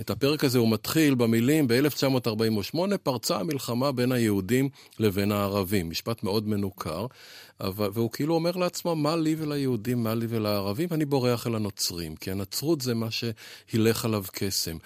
את 0.00 0.10
הפרק 0.10 0.44
הזה 0.44 0.58
הוא 0.58 0.70
מתחיל 0.70 1.14
במילים, 1.14 1.68
ב-1948 1.68 2.78
פרצה 3.02 3.36
המלחמה 3.36 3.92
בין 3.92 4.12
היהודים 4.12 4.68
לבין 4.98 5.32
הערבים. 5.32 5.90
משפט 5.90 6.22
מאוד 6.22 6.48
מנוכר, 6.48 7.06
אבל, 7.60 7.90
והוא 7.92 8.10
כאילו 8.10 8.34
אומר 8.34 8.50
לעצמו, 8.50 8.96
מה 8.96 9.16
לי 9.16 9.34
וליהודים, 9.38 10.02
מה 10.02 10.14
לי 10.14 10.26
ולערבים? 10.28 10.88
אני 10.92 11.04
בורח 11.04 11.46
אל 11.46 11.54
הנוצרים, 11.54 12.16
כי 12.16 12.30
הנצרות 12.30 12.80
זה 12.80 12.94
מה 12.94 13.08
שהילך 13.10 14.04
עליו 14.04 14.23
קסם. 14.32 14.76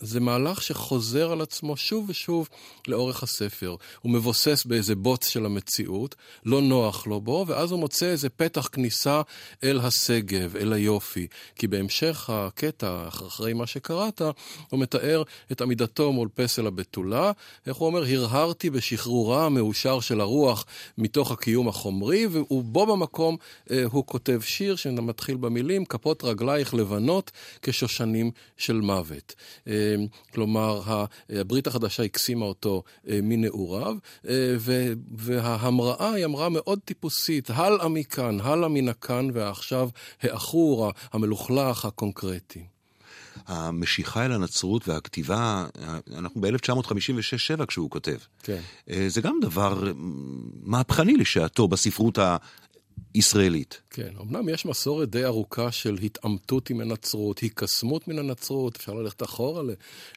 זה 0.00 0.20
מהלך 0.20 0.62
שחוזר 0.62 1.32
על 1.32 1.40
עצמו 1.40 1.76
שוב 1.76 2.04
ושוב 2.08 2.48
לאורך 2.88 3.22
הספר. 3.22 3.76
הוא 4.02 4.12
מבוסס 4.12 4.64
באיזה 4.64 4.94
בוץ 4.94 5.28
של 5.28 5.46
המציאות, 5.46 6.14
לא 6.44 6.60
נוח 6.62 7.06
לו 7.06 7.20
בו, 7.20 7.44
ואז 7.48 7.70
הוא 7.70 7.80
מוצא 7.80 8.06
איזה 8.06 8.28
פתח 8.28 8.68
כניסה 8.72 9.22
אל 9.64 9.80
השגב, 9.80 10.56
אל 10.56 10.72
היופי. 10.72 11.26
כי 11.56 11.66
בהמשך 11.66 12.30
הקטע, 12.30 13.08
אחרי 13.08 13.52
מה 13.52 13.66
שקראת, 13.66 14.22
הוא 14.70 14.80
מתאר 14.80 15.22
את 15.52 15.60
עמידתו 15.60 16.12
מול 16.12 16.28
פסל 16.34 16.66
הבתולה. 16.66 17.32
איך 17.66 17.76
הוא 17.76 17.86
אומר? 17.86 18.04
הרהרתי 18.04 18.70
בשחרורה 18.70 19.46
המאושר 19.46 20.00
של 20.00 20.20
הרוח 20.20 20.64
מתוך 20.98 21.32
הקיום 21.32 21.68
החומרי, 21.68 22.26
ובו 22.26 22.86
במקום 22.86 23.36
אה, 23.70 23.84
הוא 23.84 24.06
כותב 24.06 24.40
שיר 24.44 24.76
שמתחיל 24.76 25.36
במילים, 25.36 25.84
כפות 25.84 26.24
רגלייך 26.24 26.74
לבנות 26.74 27.30
כשושנים 27.62 28.30
של 28.56 28.80
מוות. 28.84 29.34
אה, 29.68 29.94
כלומר, 30.34 31.04
הברית 31.30 31.66
החדשה 31.66 32.02
הקסימה 32.02 32.44
אותו 32.44 32.82
אה, 33.08 33.18
מנעוריו, 33.22 33.96
אה, 34.28 34.54
וההמראה 35.16 36.12
היא 36.12 36.24
המראה 36.24 36.48
מאוד 36.48 36.78
טיפוסית, 36.84 37.50
הלאה 37.50 37.88
מכאן, 37.88 38.40
הלאה 38.40 38.68
מן 38.68 38.88
הכאן 38.88 39.28
והעכשיו, 39.32 39.88
העכור, 40.22 40.92
המלוכלך, 41.12 41.84
הקונקרטי. 41.84 42.64
המשיכה 43.46 44.24
אל 44.24 44.32
הנצרות 44.32 44.88
והכתיבה, 44.88 45.66
אנחנו 46.14 46.40
ב-1956-7 46.40 47.66
כשהוא 47.66 47.90
כותב. 47.90 48.16
כן. 48.42 48.60
זה 49.08 49.20
גם 49.20 49.38
דבר 49.42 49.92
מהפכני 50.62 51.16
לשעתו 51.16 51.68
בספרות 51.68 52.18
ישראלית. 53.14 53.80
כן, 53.90 54.12
אמנם 54.20 54.48
יש 54.48 54.66
מסורת 54.66 55.10
די 55.10 55.24
ארוכה 55.24 55.72
של 55.72 55.98
התעמתות 56.02 56.70
עם 56.70 56.80
הנצרות, 56.80 57.38
היקסמות 57.38 58.08
מן 58.08 58.18
הנצרות, 58.18 58.76
אפשר 58.76 58.94
ללכת 58.94 59.22
אחורה 59.22 59.62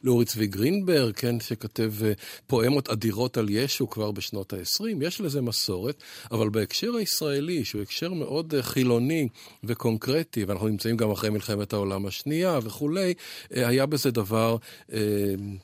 לאורי 0.02 0.24
צבי 0.24 0.46
גרינברג, 0.46 1.14
כן, 1.14 1.40
שכתב 1.40 1.92
אה, 2.04 2.12
פואמות 2.46 2.88
אדירות 2.88 3.36
על 3.36 3.46
ישו 3.50 3.90
כבר 3.90 4.10
בשנות 4.10 4.52
ה-20, 4.52 4.84
יש 5.00 5.20
לזה 5.20 5.40
מסורת, 5.40 6.02
אבל 6.30 6.48
בהקשר 6.48 6.94
הישראלי, 6.94 7.64
שהוא 7.64 7.82
הקשר 7.82 8.12
מאוד 8.12 8.54
אה, 8.54 8.62
חילוני 8.62 9.28
וקונקרטי, 9.64 10.44
ואנחנו 10.44 10.68
נמצאים 10.68 10.96
גם 10.96 11.10
אחרי 11.10 11.30
מלחמת 11.30 11.72
העולם 11.72 12.06
השנייה 12.06 12.58
וכולי, 12.62 13.14
אה, 13.56 13.68
היה 13.68 13.86
בזה 13.86 14.10
דבר 14.10 14.56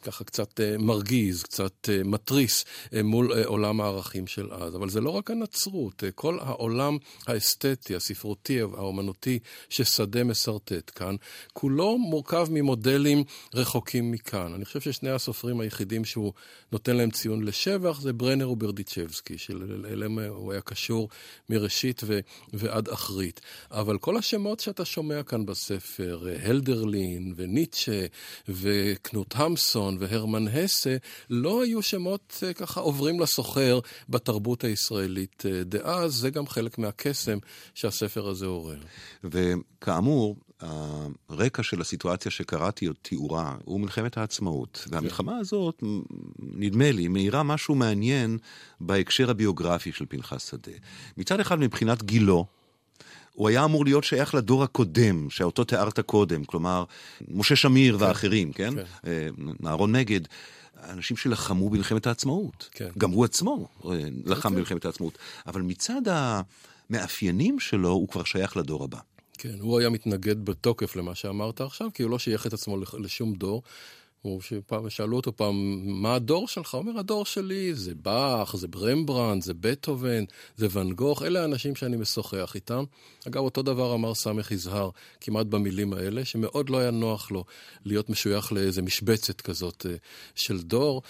ככה 0.02 0.24
קצת 0.24 0.60
מרגיז, 0.78 1.42
קצת 1.42 1.88
מתריס 2.04 2.64
מול 3.04 3.32
עולם 3.44 3.80
הערכים 3.80 4.26
של 4.26 4.52
אז. 4.52 4.76
אבל 4.76 4.88
זה 4.88 5.00
לא 5.00 5.10
רק 5.10 5.30
הנצרות, 5.30 6.04
כל 6.14 6.38
העולם 6.40 6.96
האסתטי, 7.26 7.97
הספרותי, 7.97 8.61
האומנותי, 8.61 9.38
ששדה 9.69 10.25
משרטט 10.25 10.90
כאן, 10.95 11.16
כולו 11.52 11.99
מורכב 11.99 12.47
ממודלים 12.50 13.25
רחוקים 13.54 14.11
מכאן. 14.11 14.52
אני 14.54 14.64
חושב 14.64 14.81
ששני 14.81 15.11
הסופרים 15.11 15.61
היחידים 15.61 16.04
שהוא 16.04 16.33
נותן 16.73 16.97
להם 16.97 17.11
ציון 17.11 17.43
לשבח 17.43 18.00
זה 18.00 18.12
ברנר 18.12 18.50
וברדיצ'בסקי, 18.50 19.38
שאליהם 19.38 20.19
הוא 20.19 20.52
היה 20.52 20.61
קשור 20.61 21.09
מראשית 21.50 22.00
ו- 22.04 22.21
ועד 22.52 22.88
אחרית. 22.88 23.40
אבל 23.71 23.99
כל 23.99 24.16
השמות 24.16 24.61
שאתה 24.61 24.85
שומע 24.85 25.23
כאן 25.23 25.47
בספר, 25.47 26.26
הלדרלין 26.43 27.35
וניטשה 27.37 28.07
וקנוט 28.49 29.35
המסון 29.37 29.97
והרמן 30.00 30.49
הסה, 30.49 30.97
לא 31.31 31.62
היו 31.62 31.83
שמות 31.83 32.43
אה, 32.47 32.52
ככה 32.52 32.81
עוברים 32.81 33.21
לסוחר 33.21 33.78
בתרבות 34.09 34.64
הישראלית 34.64 35.43
אה, 35.47 35.64
דאז, 35.64 36.14
זה 36.14 36.31
גם 36.31 36.47
חלק 36.47 36.78
מהקסם 37.14 37.38
שהספר 37.75 38.28
הזה 38.28 38.47
עורר. 38.47 38.78
וכאמור, 39.25 40.37
הרקע 41.28 41.62
של 41.62 41.80
הסיטואציה 41.80 42.30
שקראתי 42.30 42.87
עוד 42.87 42.97
תיאורה 43.02 43.56
הוא 43.64 43.80
מלחמת 43.80 44.18
העצמאות. 44.18 44.88
והמלחמה 44.90 45.38
הזאת, 45.38 45.83
נדמה 46.38 46.92
לי, 46.92 47.09
מאירה 47.09 47.42
משהו 47.42 47.75
מעניין 47.75 48.38
בהקשר 48.80 49.30
הביוגרפי 49.30 49.92
של 49.92 50.04
פנחס 50.09 50.50
שדה. 50.50 50.73
מצד 51.16 51.40
אחד, 51.40 51.59
מבחינת 51.59 52.02
גילו, 52.02 52.47
הוא 53.33 53.49
היה 53.49 53.64
אמור 53.64 53.85
להיות 53.85 54.04
שייך 54.04 54.35
לדור 54.35 54.62
הקודם, 54.62 55.30
שאותו 55.30 55.64
תיארת 55.64 56.00
קודם, 56.00 56.44
כלומר, 56.44 56.85
משה 57.28 57.56
שמיר 57.56 57.99
כן, 57.99 58.04
ואחרים, 58.04 58.52
כן? 58.52 58.75
כן. 58.75 58.85
אה, 59.06 59.28
אהרון 59.66 59.92
מגד. 59.92 60.21
אנשים 60.88 61.16
שלחמו 61.16 61.71
במלחמת 61.71 62.06
העצמאות. 62.06 62.68
כן. 62.73 62.88
גם 62.99 63.11
הוא 63.11 63.25
עצמו 63.25 63.68
אה, 63.85 63.90
לחם 64.25 64.49
כן. 64.49 64.54
במלחמת 64.54 64.85
העצמאות. 64.85 65.18
אבל 65.47 65.62
מצד 65.62 66.02
המאפיינים 66.90 67.60
שלו, 67.60 67.88
הוא 67.88 68.08
כבר 68.08 68.24
שייך 68.24 68.56
לדור 68.56 68.84
הבא. 68.84 68.98
כן, 69.38 69.54
הוא 69.60 69.78
היה 69.78 69.90
מתנגד 69.90 70.44
בתוקף 70.44 70.96
למה 70.96 71.14
שאמרת 71.14 71.60
עכשיו, 71.60 71.88
כי 71.94 72.02
הוא 72.02 72.10
לא 72.10 72.18
שייך 72.18 72.46
את 72.46 72.52
עצמו 72.52 72.76
לשום 72.98 73.34
דור. 73.34 73.62
הוא 74.25 74.40
שפעם 74.40 74.90
שאלו 74.90 75.16
אותו 75.16 75.37
פעם, 75.37 75.83
מה 75.85 76.14
הדור 76.14 76.49
שלך? 76.49 76.75
הוא 76.75 76.81
אומר, 76.83 76.99
הדור 76.99 77.25
שלי 77.25 77.75
זה 77.75 77.95
באך, 77.95 78.57
זה 78.57 78.69
ברמברנד, 78.69 79.43
זה 79.43 79.54
בטהובן, 79.54 80.25
זה 80.57 80.66
ואן 80.71 80.93
גוך, 80.93 81.23
אלה 81.23 81.43
האנשים 81.43 81.76
שאני 81.76 81.97
משוחח 81.97 82.52
איתם. 82.54 82.85
אגב, 83.28 83.43
אותו 83.43 83.62
דבר 83.62 83.95
אמר 83.95 84.14
ס. 84.14 84.52
יזהר, 84.52 84.90
כמעט 85.21 85.47
במילים 85.47 85.93
האלה, 85.93 86.25
שמאוד 86.25 86.71
לא 86.71 86.78
היה 86.78 86.90
נוח 86.90 87.31
לו 87.31 87.45
להיות 87.85 88.11
משוייך 88.11 88.52
לאיזה 88.52 88.83
משבצת 88.83 89.40
כזאת 89.40 89.87
אה, 89.87 89.95
של 90.35 90.62
דור. 90.62 91.02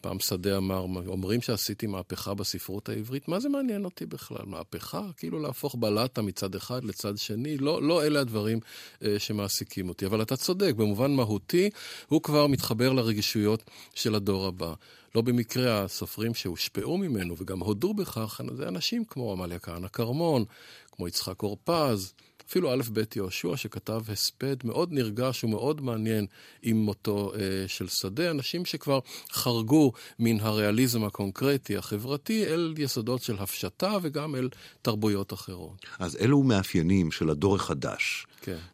פעם 0.00 0.20
שדה 0.20 0.56
אמר, 0.56 0.84
אומרים 1.06 1.40
שעשיתי 1.40 1.86
מהפכה 1.86 2.34
בספרות 2.34 2.88
העברית, 2.88 3.28
מה 3.28 3.40
זה 3.40 3.48
מעניין 3.48 3.84
אותי 3.84 4.06
בכלל? 4.06 4.46
מהפכה? 4.46 5.02
כאילו 5.16 5.38
להפוך 5.38 5.74
בלטה 5.78 6.22
מצד 6.22 6.54
אחד 6.54 6.84
לצד 6.84 7.16
שני? 7.16 7.58
לא, 7.58 7.82
לא 7.82 8.06
אלה 8.06 8.20
הדברים 8.20 8.60
אה, 9.04 9.18
שמעסיקים 9.18 9.88
אותי. 9.88 10.06
אבל 10.06 10.22
אתה 10.22 10.36
צודק, 10.36 10.74
במובן 10.76 11.10
מהותי, 11.10 11.70
הוא 12.08 12.17
הוא 12.18 12.22
כבר 12.22 12.46
מתחבר 12.46 12.92
לרגישויות 12.92 13.64
של 13.94 14.14
הדור 14.14 14.46
הבא. 14.46 14.74
לא 15.14 15.22
במקרה 15.22 15.82
הסופרים 15.84 16.34
שהושפעו 16.34 16.98
ממנו 16.98 17.34
וגם 17.38 17.60
הודו 17.60 17.94
בכך, 17.94 18.40
זה 18.56 18.68
אנשים 18.68 19.04
כמו 19.04 19.32
עמליה 19.32 19.58
כהנא 19.58 19.88
כרמון, 19.88 20.44
כמו 20.92 21.08
יצחק 21.08 21.42
אורפז, 21.42 22.12
אפילו 22.48 22.72
א' 22.72 22.82
ב' 22.92 23.02
יהושע 23.16 23.56
שכתב 23.56 24.00
הספד 24.08 24.56
מאוד 24.64 24.92
נרגש 24.92 25.44
ומאוד 25.44 25.80
מעניין 25.80 26.26
עם 26.62 26.76
מותו 26.76 27.32
אה, 27.34 27.40
של 27.68 27.88
שדה, 27.88 28.30
אנשים 28.30 28.64
שכבר 28.64 28.98
חרגו 29.32 29.92
מן 30.18 30.40
הריאליזם 30.40 31.04
הקונקרטי 31.04 31.76
החברתי 31.76 32.46
אל 32.46 32.74
יסודות 32.78 33.22
של 33.22 33.36
הפשטה 33.38 33.96
וגם 34.02 34.34
אל 34.34 34.48
תרבויות 34.82 35.32
אחרות. 35.32 35.86
אז 35.98 36.16
אלו 36.20 36.42
מאפיינים 36.42 37.10
של 37.10 37.30
הדור 37.30 37.56
החדש, 37.56 38.26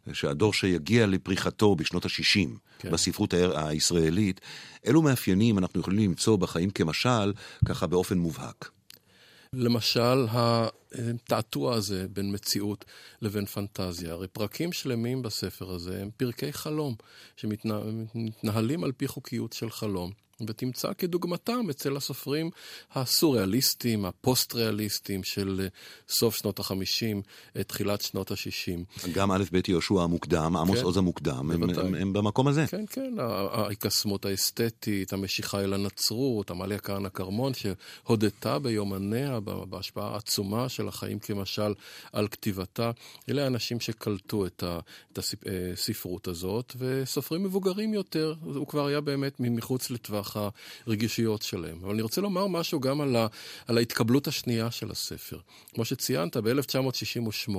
כן. 0.05 0.13
שהדור 0.13 0.53
שיגיע 0.53 1.07
לפריחתו 1.07 1.75
בשנות 1.75 2.05
ה-60 2.05 2.49
כן. 2.79 2.91
בספרות 2.91 3.33
הישראלית, 3.55 4.41
אלו 4.87 5.01
מאפיינים 5.01 5.57
אנחנו 5.57 5.79
יכולים 5.79 6.09
למצוא 6.09 6.37
בחיים 6.37 6.69
כמשל, 6.69 7.33
ככה 7.65 7.87
באופן 7.87 8.17
מובהק. 8.17 8.69
למשל, 9.53 10.25
התעתוע 10.31 11.75
הזה 11.75 12.07
בין 12.13 12.33
מציאות 12.33 12.85
לבין 13.21 13.45
פנטזיה. 13.45 14.11
הרי 14.11 14.27
פרקים 14.27 14.71
שלמים 14.71 15.21
בספר 15.21 15.71
הזה 15.71 16.01
הם 16.01 16.09
פרקי 16.17 16.53
חלום, 16.53 16.95
שמתנהלים 17.35 18.83
על 18.83 18.91
פי 18.91 19.07
חוקיות 19.07 19.53
של 19.53 19.69
חלום. 19.69 20.11
ותמצא 20.41 20.93
כדוגמתם 20.97 21.69
אצל 21.69 21.97
הסופרים 21.97 22.49
הסוריאליסטים, 22.95 24.05
הפוסט-ריאליסטים 24.05 25.23
של 25.23 25.61
אה, 25.63 25.67
סוף 26.09 26.35
שנות 26.35 26.59
החמישים, 26.59 27.21
אה, 27.57 27.63
תחילת 27.63 28.01
שנות 28.01 28.31
השישים. 28.31 28.83
גם 29.13 29.31
א' 29.31 29.43
ב' 29.51 29.69
יהושע 29.69 30.01
המוקדם, 30.01 30.57
עמוס 30.57 30.77
כן, 30.77 30.83
עוז 30.83 30.97
המוקדם, 30.97 31.51
הם, 31.51 31.63
הם, 31.63 31.95
הם 31.95 32.13
במקום 32.13 32.47
הזה. 32.47 32.65
כן, 32.67 32.85
כן, 32.89 33.13
ההיקסמות 33.51 34.25
האסתטית, 34.25 35.13
המשיכה 35.13 35.61
אל 35.61 35.73
הנצרות, 35.73 36.51
עמליה 36.51 36.79
כהנא 36.79 37.09
כרמון, 37.09 37.51
שהודתה 37.53 38.59
ביומניה 38.59 39.39
בהשפעה 39.39 40.13
העצומה 40.13 40.69
של 40.69 40.87
החיים 40.87 41.19
כמשל 41.19 41.73
על 42.13 42.27
כתיבתה. 42.27 42.91
אלה 43.29 43.43
האנשים 43.43 43.79
שקלטו 43.79 44.45
את 44.45 44.63
הספרות 45.17 46.27
אה, 46.27 46.31
הזאת, 46.31 46.75
וסופרים 46.77 47.43
מבוגרים 47.43 47.93
יותר, 47.93 48.33
הוא 48.41 48.67
כבר 48.67 48.85
היה 48.85 49.01
באמת 49.01 49.33
מחוץ 49.39 49.89
לטווח. 49.89 50.24
נוכח 50.25 50.51
הרגישויות 50.85 51.41
שלהם. 51.41 51.77
אבל 51.83 51.93
אני 51.93 52.01
רוצה 52.01 52.21
לומר 52.21 52.47
משהו 52.47 52.79
גם 52.79 53.01
על, 53.01 53.15
ה, 53.15 53.27
על 53.67 53.77
ההתקבלות 53.77 54.27
השנייה 54.27 54.71
של 54.71 54.91
הספר. 54.91 55.39
כמו 55.73 55.85
שציינת, 55.85 56.37
ב-1968 56.37 57.55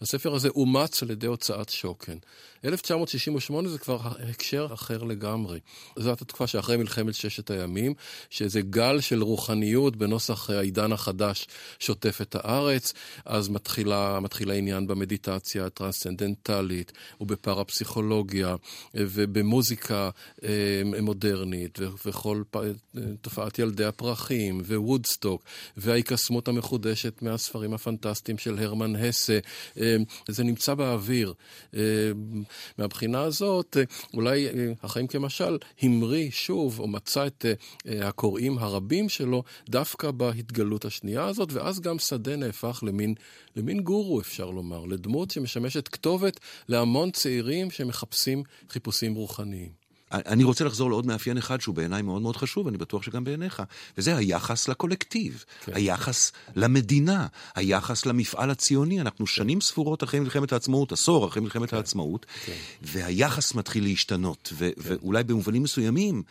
הספר 0.00 0.34
הזה 0.34 0.48
אומץ 0.48 1.02
על 1.02 1.10
ידי 1.10 1.26
הוצאת 1.26 1.68
שוקן. 1.68 2.16
1968 2.64 3.68
זה 3.68 3.78
כבר 3.78 3.98
הקשר 4.30 4.68
אחר 4.74 5.02
לגמרי. 5.02 5.60
זאת 5.98 6.22
התקופה 6.22 6.46
שאחרי 6.46 6.76
מלחמת 6.76 7.14
ששת 7.14 7.50
הימים, 7.50 7.94
שאיזה 8.30 8.60
גל 8.60 9.00
של 9.00 9.22
רוחניות 9.22 9.96
בנוסח 9.96 10.50
העידן 10.50 10.92
החדש 10.92 11.46
שוטף 11.78 12.18
את 12.22 12.34
הארץ, 12.34 12.92
אז 13.24 13.48
מתחילה, 13.48 14.20
מתחיל 14.20 14.50
העניין 14.50 14.86
במדיטציה 14.86 15.66
הטרנסצנדנטלית 15.66 16.92
ובפרפסיכולוגיה 17.20 18.56
ובמוזיקה 18.94 20.10
אה, 20.44 20.82
מודרנית 21.02 21.78
וכל 22.06 22.42
תופעת 23.20 23.58
ילדי 23.58 23.84
הפרחים 23.84 24.62
ווודסטוק 24.66 25.42
וההיקסמות 25.76 26.48
המחודשת 26.48 27.22
מהספרים 27.22 27.74
הפנטסטיים 27.74 28.38
של 28.38 28.58
הרמן 28.58 28.96
הסה. 28.96 29.38
אה, 29.80 29.96
זה 30.28 30.44
נמצא 30.44 30.74
באוויר. 30.74 31.34
אה, 31.74 31.80
מהבחינה 32.78 33.20
הזאת, 33.20 33.76
אה, 33.76 33.82
אולי 34.14 34.48
אה, 34.48 34.72
החיים 34.82 35.06
כמשל 35.06 35.58
המריא 35.82 36.30
שוב, 36.30 36.80
או 36.80 36.88
מצא 36.88 37.26
את 37.26 37.46
אה, 37.86 38.08
הקוראים 38.08 38.58
הרבים 38.58 39.08
שלו, 39.08 39.42
דווקא 39.68 40.10
בהתגלות 40.10 40.84
השנייה 40.84 41.24
הזאת, 41.24 41.52
ואז 41.52 41.80
גם 41.80 41.98
שדה 41.98 42.36
נהפך 42.36 42.80
למין, 42.86 43.14
למין 43.56 43.80
גורו, 43.80 44.20
אפשר 44.20 44.50
לומר, 44.50 44.84
לדמות 44.84 45.30
שמשמשת 45.30 45.88
כתובת 45.88 46.40
להמון 46.68 47.10
צעירים 47.10 47.70
שמחפשים 47.70 48.42
חיפושים 48.68 49.14
רוחניים. 49.14 49.83
אני 50.26 50.44
רוצה 50.44 50.64
לחזור 50.64 50.90
לעוד 50.90 51.06
מאפיין 51.06 51.38
אחד 51.38 51.60
שהוא 51.60 51.74
בעיניי 51.74 52.02
מאוד 52.02 52.22
מאוד 52.22 52.36
חשוב, 52.36 52.68
אני 52.68 52.78
בטוח 52.78 53.02
שגם 53.02 53.24
בעיניך, 53.24 53.62
וזה 53.98 54.16
היחס 54.16 54.68
לקולקטיב, 54.68 55.44
כן. 55.64 55.72
היחס 55.74 56.32
למדינה, 56.56 57.26
היחס 57.54 58.06
למפעל 58.06 58.50
הציוני. 58.50 59.00
אנחנו 59.00 59.26
שנים 59.26 59.60
ספורות 59.60 60.04
אחרי 60.04 60.20
מלחמת 60.20 60.52
העצמאות, 60.52 60.92
עשור 60.92 61.28
אחרי 61.28 61.42
מלחמת 61.42 61.70
כן. 61.70 61.76
העצמאות, 61.76 62.26
כן. 62.44 62.52
והיחס 62.82 63.54
מתחיל 63.54 63.84
להשתנות, 63.84 64.52
ו- 64.52 64.70
כן. 64.76 64.82
ואולי 64.82 65.24
במובנים 65.24 65.62
מסוימים, 65.62 66.22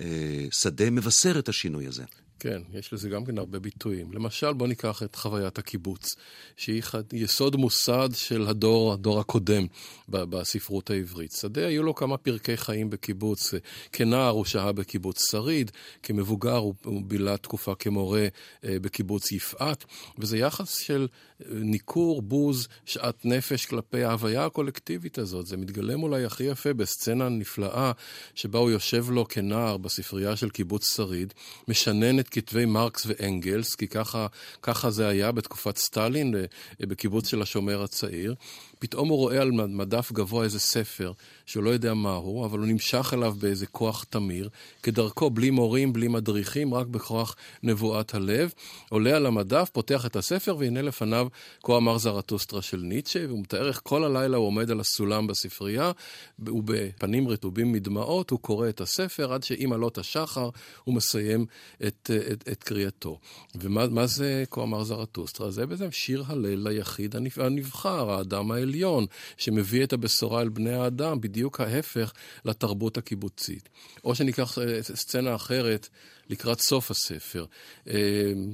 אה, 0.00 0.06
שדה 0.50 0.90
מבשר 0.90 1.38
את 1.38 1.48
השינוי 1.48 1.86
הזה. 1.86 2.04
כן, 2.40 2.62
יש 2.72 2.92
לזה 2.92 3.08
גם 3.08 3.24
כן 3.24 3.38
הרבה 3.38 3.58
ביטויים. 3.58 4.12
למשל, 4.12 4.52
בוא 4.52 4.66
ניקח 4.66 5.02
את 5.02 5.16
חוויית 5.16 5.58
הקיבוץ, 5.58 6.14
שהיא 6.56 6.82
יסוד 7.12 7.56
מוסד 7.56 8.08
של 8.14 8.46
הדור, 8.48 8.92
הדור 8.92 9.20
הקודם 9.20 9.66
בספרות 10.08 10.90
העברית. 10.90 11.32
שדה, 11.32 11.66
היו 11.66 11.82
לו 11.82 11.94
כמה 11.94 12.16
פרקי 12.16 12.56
חיים 12.56 12.90
בקיבוץ. 12.90 13.54
כנער 13.92 14.30
הוא 14.30 14.44
שהה 14.44 14.72
בקיבוץ 14.72 15.30
שריד, 15.30 15.70
כמבוגר 16.02 16.56
הוא, 16.56 16.74
הוא 16.84 17.02
בילה 17.06 17.36
תקופה 17.36 17.74
כמורה 17.74 18.26
אה, 18.64 18.76
בקיבוץ 18.80 19.32
יפעת, 19.32 19.84
וזה 20.18 20.38
יחס 20.38 20.74
של 20.74 21.08
אה, 21.40 21.46
ניכור, 21.50 22.22
בוז, 22.22 22.68
שאט 22.84 23.24
נפש 23.24 23.66
כלפי 23.66 24.04
ההוויה 24.04 24.44
הקולקטיבית 24.44 25.18
הזאת. 25.18 25.46
זה 25.46 25.56
מתגלם 25.56 26.02
אולי 26.02 26.24
הכי 26.24 26.44
יפה 26.44 26.72
בסצנה 26.72 27.28
נפלאה, 27.28 27.92
שבה 28.34 28.58
הוא 28.58 28.70
יושב 28.70 29.10
לו 29.10 29.28
כנער 29.28 29.76
בספרייה 29.76 30.36
של 30.36 30.50
קיבוץ 30.50 30.96
שריד, 30.96 31.34
משנן 31.68 32.18
את 32.18 32.29
כתבי 32.30 32.64
מרקס 32.64 33.06
ואנגלס, 33.06 33.74
כי 33.74 33.88
ככה, 33.88 34.26
ככה 34.62 34.90
זה 34.90 35.08
היה 35.08 35.32
בתקופת 35.32 35.76
סטלין, 35.76 36.34
אה, 36.34 36.86
בקיבוץ 36.86 37.28
של 37.28 37.42
השומר 37.42 37.82
הצעיר. 37.82 38.34
פתאום 38.80 39.08
הוא 39.08 39.18
רואה 39.18 39.42
על 39.42 39.50
מדף 39.50 40.12
גבוה 40.12 40.44
איזה 40.44 40.60
ספר, 40.60 41.12
שהוא 41.46 41.64
לא 41.64 41.70
יודע 41.70 41.94
מהו, 41.94 42.44
אבל 42.44 42.58
הוא 42.58 42.66
נמשך 42.66 43.10
אליו 43.14 43.34
באיזה 43.38 43.66
כוח 43.66 44.04
תמיר, 44.04 44.48
כדרכו, 44.82 45.30
בלי 45.30 45.50
מורים, 45.50 45.92
בלי 45.92 46.08
מדריכים, 46.08 46.74
רק 46.74 46.86
בכוח 46.86 47.36
נבואת 47.62 48.14
הלב. 48.14 48.52
עולה 48.88 49.16
על 49.16 49.26
המדף, 49.26 49.70
פותח 49.72 50.06
את 50.06 50.16
הספר, 50.16 50.56
והנה 50.58 50.82
לפניו 50.82 51.28
כה 51.62 51.76
אמר 51.76 51.98
זרטוסטרה 51.98 52.62
של 52.62 52.76
ניטשה, 52.76 53.26
והוא 53.28 53.40
מתאר 53.40 53.68
איך 53.68 53.80
כל 53.84 54.04
הלילה 54.04 54.36
הוא 54.36 54.46
עומד 54.46 54.70
על 54.70 54.80
הסולם 54.80 55.26
בספרייה, 55.26 55.92
ובפנים 56.38 57.28
רטובים 57.28 57.72
מדמעות 57.72 58.30
הוא 58.30 58.38
קורא 58.40 58.68
את 58.68 58.80
הספר, 58.80 59.32
עד 59.32 59.42
שעם 59.42 59.72
עלות 59.72 59.98
השחר 59.98 60.50
הוא 60.84 60.94
מסיים 60.94 61.46
את, 61.86 62.10
את, 62.32 62.48
את 62.52 62.62
קריאתו. 62.62 63.18
ומה 63.54 64.06
זה 64.06 64.44
כה 64.50 64.62
אמר 64.62 64.84
זרטוסטרה? 64.84 65.50
זה 65.50 65.66
בעצם 65.66 65.90
שיר 65.90 66.24
הלל 66.26 66.68
ליחיד 66.68 67.16
הנבחר, 67.36 68.10
האדם 68.10 68.50
האל. 68.50 68.69
העליון, 68.70 69.06
שמביא 69.36 69.84
את 69.84 69.92
הבשורה 69.92 70.42
אל 70.42 70.48
בני 70.48 70.74
האדם, 70.74 71.20
בדיוק 71.20 71.60
ההפך 71.60 72.12
לתרבות 72.44 72.98
הקיבוצית. 72.98 73.68
או 74.04 74.14
שניקח 74.14 74.58
אה, 74.58 74.82
סצנה 74.82 75.34
אחרת 75.34 75.88
לקראת 76.30 76.60
סוף 76.60 76.90
הספר, 76.90 77.44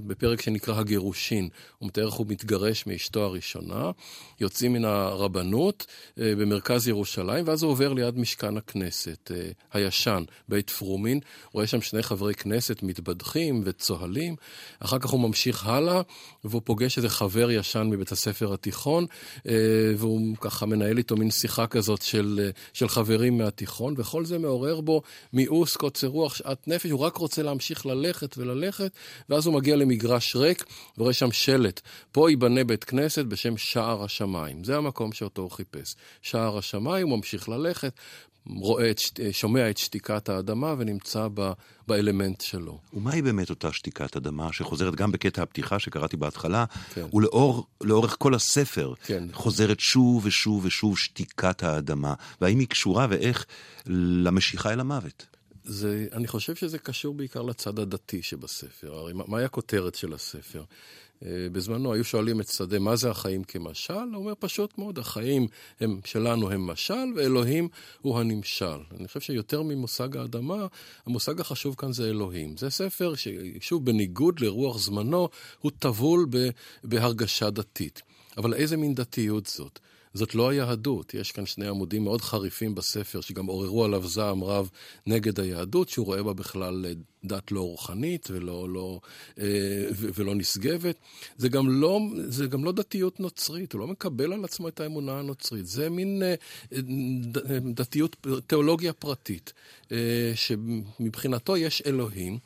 בפרק 0.07 0.41
שנקרא 0.41 0.81
הגירושין. 0.81 1.49
הוא 1.79 1.89
מתאר 1.89 2.07
איך 2.07 2.15
הוא 2.15 2.27
מתגרש 2.29 2.87
מאשתו 2.87 3.25
הראשונה, 3.25 3.91
יוצאים 4.41 4.73
מן 4.73 4.85
הרבנות 4.85 5.87
במרכז 6.17 6.89
ירושלים, 6.89 7.49
ואז 7.49 7.63
הוא 7.63 7.71
עובר 7.71 7.93
ליד 7.93 8.19
משכן 8.19 8.57
הכנסת 8.57 9.31
הישן, 9.73 10.25
בית 10.49 10.71
פרומין, 10.71 11.21
רואה 11.53 11.67
שם 11.67 11.81
שני 11.81 12.03
חברי 12.03 12.35
כנסת 12.35 12.83
מתבדחים 12.83 13.63
וצוהלים, 13.65 14.37
אחר 14.81 14.99
כך 14.99 15.11
הוא 15.11 15.21
ממשיך 15.21 15.67
הלאה, 15.67 16.01
והוא 16.45 16.63
פוגש 16.65 16.97
איזה 16.97 17.09
חבר 17.09 17.51
ישן 17.51 17.89
מבית 17.91 18.13
הספר 18.13 18.53
התיכון, 18.53 19.07
והוא 19.97 20.37
ככה 20.41 20.67
מנהל 20.67 20.99
איתו 20.99 21.17
מין 21.17 21.31
שיחה 21.31 21.67
כזאת 21.67 22.03
של, 22.03 22.51
של 22.73 22.89
חברים 22.89 23.39
מהתיכון, 23.39 23.95
וכל 23.97 24.25
זה 24.25 24.39
מעורר 24.39 24.81
בו 24.81 25.03
מיאוס, 25.33 25.77
קוצר 25.77 26.07
רוח, 26.07 26.35
שאט 26.35 26.69
נפש, 26.69 26.91
הוא 26.91 27.01
רק 27.01 27.17
רוצה 27.17 27.43
להמשיך 27.43 27.66
ללכת 27.87 28.39
וללכת, 28.39 28.93
ואז 29.29 29.47
הוא 29.47 29.55
מגיע 29.55 29.77
למגרש 29.77 30.37
ריק, 30.37 30.65
ורואה 30.99 31.13
שם 31.13 31.33
שלט, 31.33 31.81
פה 32.13 32.31
ייבנה 32.31 32.65
בית 32.65 32.85
כנסת 32.85 33.25
בשם 33.25 33.57
שער 33.57 34.05
השמיים. 34.05 34.65
זה 34.65 34.77
המקום 34.77 35.13
שאותו 35.13 35.43
הוא 35.43 35.51
חיפש. 35.51 35.95
שער 36.23 36.59
השמיים, 36.59 37.09
הוא 37.09 37.17
ממשיך 37.17 37.49
ללכת, 37.49 37.93
רואה 38.49 38.91
את, 38.91 39.01
שומע 39.33 39.71
את 39.71 39.79
שתיקת 39.79 40.29
האדמה 40.29 40.75
ונמצא 40.79 41.29
ב, 41.35 41.53
באלמנט 41.89 42.41
שלו. 42.41 42.79
ומהי 42.95 43.23
באמת 43.23 43.51
אותה 43.51 43.73
שתיקת 43.73 44.17
אדמה 44.17 44.53
שחוזרת 44.53 44.95
גם 44.95 45.13
בקטע 45.13 45.43
הפתיחה 45.43 45.79
שקראתי 45.79 46.17
בהתחלה, 46.17 46.65
כן. 46.95 47.07
ולאורך 47.81 48.17
כל 48.19 48.35
הספר 48.35 48.95
כן. 49.05 49.25
חוזרת 49.33 49.81
שוב 49.81 50.27
ושוב 50.27 50.65
ושוב 50.65 50.99
שתיקת 50.99 51.63
האדמה, 51.63 52.15
והאם 52.41 52.59
היא 52.59 52.69
קשורה 52.69 53.07
ואיך 53.11 53.47
למשיכה 53.87 54.73
אל 54.73 54.81
המוות? 54.81 55.36
זה, 55.67 56.07
אני 56.13 56.27
חושב 56.27 56.55
שזה 56.55 56.79
קשור 56.79 57.15
בעיקר 57.15 57.43
לצד 57.43 57.79
הדתי 57.79 58.23
שבספר. 58.23 58.95
הרי 58.95 59.13
מהי 59.27 59.45
הכותרת 59.45 59.95
של 59.95 60.13
הספר? 60.15 60.65
אה, 61.25 61.47
בזמנו 61.53 61.93
היו 61.93 62.05
שואלים 62.05 62.41
את 62.41 62.49
שדה, 62.49 62.79
מה 62.79 62.97
זה 62.97 63.11
החיים 63.11 63.45
כמשל? 63.45 63.93
הוא 63.93 64.17
אומר 64.17 64.33
פשוט 64.39 64.79
מאוד, 64.79 64.99
החיים 64.99 65.47
הם, 65.81 66.01
שלנו 66.05 66.51
הם 66.51 66.67
משל, 66.67 67.13
ואלוהים 67.17 67.69
הוא 68.03 68.19
הנמשל. 68.19 68.79
אני 68.99 69.09
חושב 69.09 69.21
שיותר 69.21 69.63
ממושג 69.63 70.17
האדמה, 70.17 70.67
המושג 71.07 71.41
החשוב 71.41 71.75
כאן 71.79 71.93
זה 71.93 72.11
אלוהים. 72.11 72.57
זה 72.57 72.71
ספר 72.71 73.15
ששוב, 73.15 73.85
בניגוד 73.85 74.41
לרוח 74.41 74.79
זמנו, 74.79 75.29
הוא 75.61 75.73
טבול 75.79 76.27
בהרגשה 76.85 77.51
דתית. 77.51 78.03
אבל 78.37 78.55
איזה 78.55 78.77
מין 78.77 78.95
דתיות 78.95 79.47
זאת? 79.47 79.79
זאת 80.17 80.35
לא 80.35 80.49
היהדות. 80.49 81.15
יש 81.15 81.33
כאן 81.33 81.47
שני 81.47 81.69
עמודים 81.69 82.05
מאוד 82.05 82.21
חריפים 82.21 82.75
בספר, 82.75 83.21
שגם 83.21 83.47
עוררו 83.47 83.85
עליו 83.85 84.09
זעם 84.09 84.45
רב 84.45 84.71
נגד 85.07 85.41
היהדות, 85.41 85.89
שהוא 85.89 86.07
רואה 86.07 86.23
בה 86.23 86.33
בכלל 86.33 86.87
דת 87.25 87.53
לא 87.53 87.61
רוחנית 87.61 88.29
ולא, 88.31 88.69
לא, 88.69 89.01
אה, 89.41 89.87
ולא 90.15 90.35
נשגבת. 90.35 90.97
זה 91.37 91.49
גם 91.49 91.81
לא, 91.81 92.01
זה 92.15 92.47
גם 92.47 92.65
לא 92.65 92.73
דתיות 92.73 93.21
נוצרית, 93.21 93.73
הוא 93.73 93.81
לא 93.81 93.87
מקבל 93.87 94.33
על 94.33 94.45
עצמו 94.45 94.69
את 94.69 94.81
האמונה 94.81 95.19
הנוצרית. 95.19 95.67
זה 95.67 95.91
מין 95.91 96.23
אה, 96.23 96.35
דתיות, 97.75 98.27
תיאולוגיה 98.47 98.93
פרטית, 98.93 99.53
אה, 99.93 100.33
שמבחינתו 100.35 101.57
יש 101.57 101.83
אלוהים. 101.87 102.39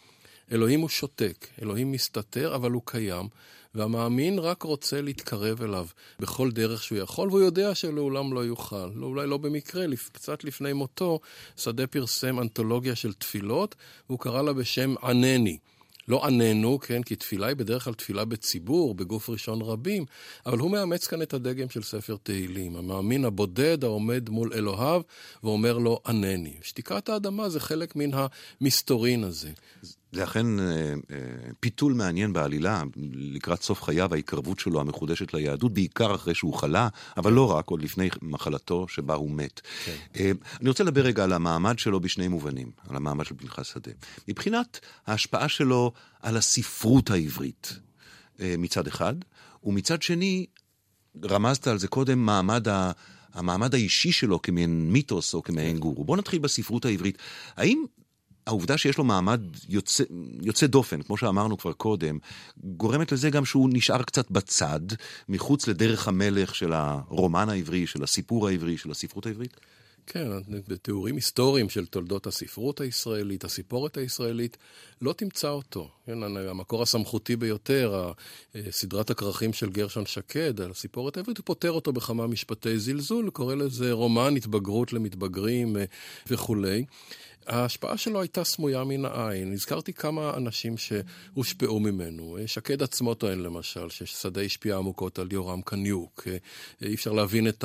אלוהים 0.52 0.80
הוא 0.80 0.88
שותק, 0.88 1.46
אלוהים 1.62 1.92
מסתתר, 1.92 2.54
אבל 2.54 2.70
הוא 2.70 2.82
קיים. 2.84 3.28
והמאמין 3.74 4.38
רק 4.38 4.62
רוצה 4.62 5.00
להתקרב 5.00 5.62
אליו 5.62 5.86
בכל 6.18 6.50
דרך 6.50 6.82
שהוא 6.82 6.98
יכול, 6.98 7.28
והוא 7.28 7.40
יודע 7.40 7.74
שלעולם 7.74 8.32
לא 8.32 8.44
יוכל. 8.44 8.90
לא, 8.94 9.06
אולי 9.06 9.26
לא 9.26 9.36
במקרה, 9.36 9.86
קצת 10.12 10.44
לפני 10.44 10.72
מותו, 10.72 11.20
שדה 11.56 11.86
פרסם 11.86 12.40
אנתולוגיה 12.40 12.94
של 12.94 13.12
תפילות, 13.12 13.74
והוא 14.08 14.18
קרא 14.18 14.42
לה 14.42 14.52
בשם 14.52 14.94
ענני. 15.02 15.58
לא 16.08 16.26
עננו, 16.26 16.78
כן, 16.78 17.02
כי 17.02 17.16
תפילה 17.16 17.46
היא 17.46 17.56
בדרך 17.56 17.84
כלל 17.84 17.94
תפילה 17.94 18.24
בציבור, 18.24 18.94
בגוף 18.94 19.30
ראשון 19.30 19.62
רבים, 19.62 20.04
אבל 20.46 20.58
הוא 20.58 20.70
מאמץ 20.70 21.06
כאן 21.06 21.22
את 21.22 21.34
הדגם 21.34 21.70
של 21.70 21.82
ספר 21.82 22.16
תהילים, 22.22 22.76
המאמין 22.76 23.24
הבודד 23.24 23.84
העומד 23.84 24.28
מול 24.28 24.52
אלוהיו 24.54 25.02
ואומר 25.42 25.78
לו 25.78 26.00
ענני. 26.06 26.56
שתיקת 26.62 27.08
האדמה 27.08 27.48
זה 27.48 27.60
חלק 27.60 27.96
מן 27.96 28.10
המסתורין 28.60 29.24
הזה. 29.24 29.50
זה 30.12 30.24
אכן 30.24 30.60
אה, 30.60 30.64
אה, 30.64 30.94
פיתול 31.60 31.92
מעניין 31.92 32.32
בעלילה, 32.32 32.82
לקראת 33.14 33.62
סוף 33.62 33.82
חייו, 33.82 34.14
ההתקרבות 34.14 34.60
שלו 34.60 34.80
המחודשת 34.80 35.34
ליהדות, 35.34 35.74
בעיקר 35.74 36.14
אחרי 36.14 36.34
שהוא 36.34 36.54
חלה, 36.54 36.88
אבל 37.16 37.32
לא 37.32 37.50
רק, 37.52 37.70
עוד 37.70 37.82
לפני 37.82 38.08
מחלתו 38.22 38.88
שבה 38.88 39.14
הוא 39.14 39.30
מת. 39.30 39.60
כן. 39.84 39.96
אה, 40.16 40.30
אני 40.60 40.68
רוצה 40.68 40.84
לדבר 40.84 41.00
רגע 41.00 41.24
על 41.24 41.32
המעמד 41.32 41.78
שלו 41.78 42.00
בשני 42.00 42.28
מובנים, 42.28 42.70
על 42.88 42.96
המעמד 42.96 43.26
של 43.26 43.34
פנחס 43.38 43.66
שדה. 43.66 43.92
מבחינת 44.28 44.80
ההשפעה 45.06 45.48
שלו 45.48 45.92
על 46.22 46.36
הספרות 46.36 47.10
העברית, 47.10 47.78
מצד 48.38 48.86
אחד, 48.86 49.14
ומצד 49.64 50.02
שני, 50.02 50.46
רמזת 51.24 51.66
על 51.66 51.78
זה 51.78 51.88
קודם, 51.88 52.26
מעמד 52.26 52.68
ה... 52.68 52.92
המעמד 53.34 53.74
האישי 53.74 54.12
שלו 54.12 54.42
כמעין 54.42 54.92
מיתוס 54.92 55.34
או 55.34 55.42
כמעין 55.42 55.76
כן. 55.76 55.80
גורו. 55.80 56.04
בואו 56.04 56.16
נתחיל 56.16 56.38
בספרות 56.38 56.84
העברית. 56.84 57.18
האם 57.56 57.84
העובדה 58.50 58.78
שיש 58.78 58.98
לו 58.98 59.04
מעמד 59.04 59.40
יוצא, 59.68 60.04
יוצא 60.42 60.66
דופן, 60.66 61.02
כמו 61.02 61.16
שאמרנו 61.16 61.58
כבר 61.58 61.72
קודם, 61.72 62.18
גורמת 62.64 63.12
לזה 63.12 63.30
גם 63.30 63.44
שהוא 63.44 63.70
נשאר 63.72 64.02
קצת 64.02 64.30
בצד, 64.30 64.80
מחוץ 65.28 65.68
לדרך 65.68 66.08
המלך 66.08 66.54
של 66.54 66.72
הרומן 66.72 67.48
העברי, 67.48 67.86
של 67.86 68.02
הסיפור 68.02 68.48
העברי, 68.48 68.78
של 68.78 68.90
הספרות 68.90 69.26
העברית? 69.26 69.56
כן, 70.06 70.28
בתיאורים 70.68 71.16
היסטוריים 71.16 71.68
של 71.68 71.86
תולדות 71.86 72.26
הספרות 72.26 72.80
הישראלית, 72.80 73.44
הסיפורת 73.44 73.96
הישראלית, 73.96 74.56
לא 75.02 75.12
תמצא 75.12 75.48
אותו. 75.48 75.90
כן, 76.06 76.22
המקור 76.22 76.82
הסמכותי 76.82 77.36
ביותר, 77.36 78.12
סדרת 78.70 79.10
הכרכים 79.10 79.52
של 79.52 79.70
גרשון 79.70 80.06
שקד 80.06 80.60
על 80.60 80.70
הסיפורת 80.70 81.16
העברית, 81.16 81.38
הוא 81.38 81.44
פותר 81.44 81.70
אותו 81.70 81.92
בכמה 81.92 82.26
משפטי 82.26 82.78
זלזול, 82.78 83.30
קורא 83.30 83.54
לזה 83.54 83.92
רומן 83.92 84.36
התבגרות 84.36 84.92
למתבגרים 84.92 85.76
אה, 85.76 85.84
וכולי. 86.26 86.84
ההשפעה 87.46 87.96
שלו 87.96 88.20
הייתה 88.20 88.44
סמויה 88.44 88.84
מן 88.84 89.04
העין. 89.04 89.52
הזכרתי 89.52 89.92
כמה 89.92 90.36
אנשים 90.36 90.74
שהושפעו 90.76 91.80
ממנו. 91.80 92.36
שקד 92.46 92.82
עצמו 92.82 93.14
טוען 93.14 93.40
למשל 93.40 93.88
ששדה 93.88 94.40
השפיע 94.40 94.76
עמוקות 94.76 95.18
על 95.18 95.32
יורם 95.32 95.62
קניוק. 95.62 96.28
אי 96.82 96.94
אפשר 96.94 97.12
להבין 97.12 97.48
את 97.48 97.64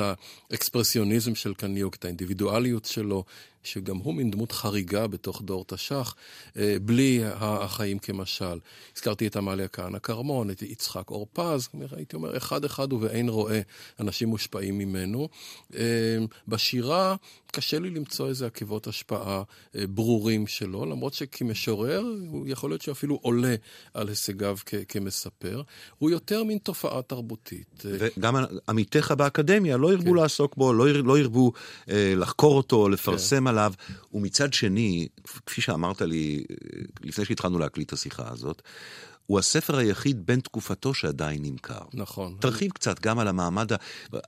האקספרסיוניזם 0.50 1.34
של 1.34 1.54
קניוק, 1.54 1.94
את 1.94 2.04
האינדיבידואליות 2.04 2.84
שלו, 2.84 3.24
שגם 3.66 3.96
הוא 3.96 4.14
מין 4.14 4.30
דמות 4.30 4.52
חריגה 4.52 5.06
בתוך 5.06 5.42
דור 5.42 5.64
תש"ח, 5.66 6.14
אה, 6.56 6.76
בלי 6.82 7.20
החיים 7.24 7.98
כמשל. 7.98 8.58
הזכרתי 8.96 9.26
את 9.26 9.36
עמליה 9.36 9.68
כהנא 9.68 9.98
כרמון, 9.98 10.50
את 10.50 10.62
יצחק 10.62 11.10
אור 11.10 11.26
פז, 11.32 11.68
הייתי 11.96 12.16
אומר, 12.16 12.36
אחד-אחד 12.36 12.92
ובאין 12.92 13.28
רואה 13.28 13.60
אנשים 14.00 14.28
מושפעים 14.28 14.78
ממנו. 14.78 15.28
אה, 15.74 16.18
בשירה 16.48 17.16
קשה 17.52 17.78
לי 17.78 17.90
למצוא 17.90 18.28
איזה 18.28 18.46
עקבות 18.46 18.86
השפעה 18.86 19.42
אה, 19.76 19.86
ברורים 19.86 20.46
שלו, 20.46 20.86
למרות 20.86 21.14
שכמשורר, 21.14 22.04
הוא 22.28 22.48
יכול 22.48 22.70
להיות 22.70 22.82
שאפילו 22.82 23.18
עולה 23.22 23.54
על 23.94 24.08
הישגיו 24.08 24.56
כ- 24.66 24.74
כמספר. 24.88 25.62
הוא 25.98 26.10
יותר 26.10 26.44
מין 26.44 26.58
תופעה 26.58 27.02
תרבותית. 27.02 27.82
וגם 27.84 28.36
עמיתיך 28.68 29.10
באקדמיה 29.10 29.76
לא 29.76 29.92
ירבו 29.92 30.10
כן. 30.10 30.16
לעסוק 30.16 30.56
בו, 30.56 30.72
לא, 30.72 30.88
יר, 30.88 31.02
לא 31.02 31.18
ירבו 31.18 31.52
אה, 31.90 32.14
לחקור 32.16 32.56
אותו, 32.56 32.88
לפרסם 32.88 33.36
כן. 33.36 33.48
עליו. 33.58 33.72
ומצד 34.14 34.52
שני, 34.52 35.08
כפי 35.46 35.60
שאמרת 35.60 36.00
לי 36.00 36.44
לפני 37.02 37.24
שהתחלנו 37.24 37.58
להקליט 37.58 37.88
את 37.88 37.92
השיחה 37.92 38.28
הזאת, 38.30 38.62
הוא 39.26 39.38
הספר 39.38 39.76
היחיד 39.76 40.26
בן 40.26 40.40
תקופתו 40.40 40.94
שעדיין 40.94 41.42
נמכר. 41.42 41.80
נכון. 41.94 42.36
תרחיב 42.40 42.70
קצת 42.70 43.00
גם 43.00 43.18
על 43.18 43.28
המעמד, 43.28 43.72
ה... 43.72 43.76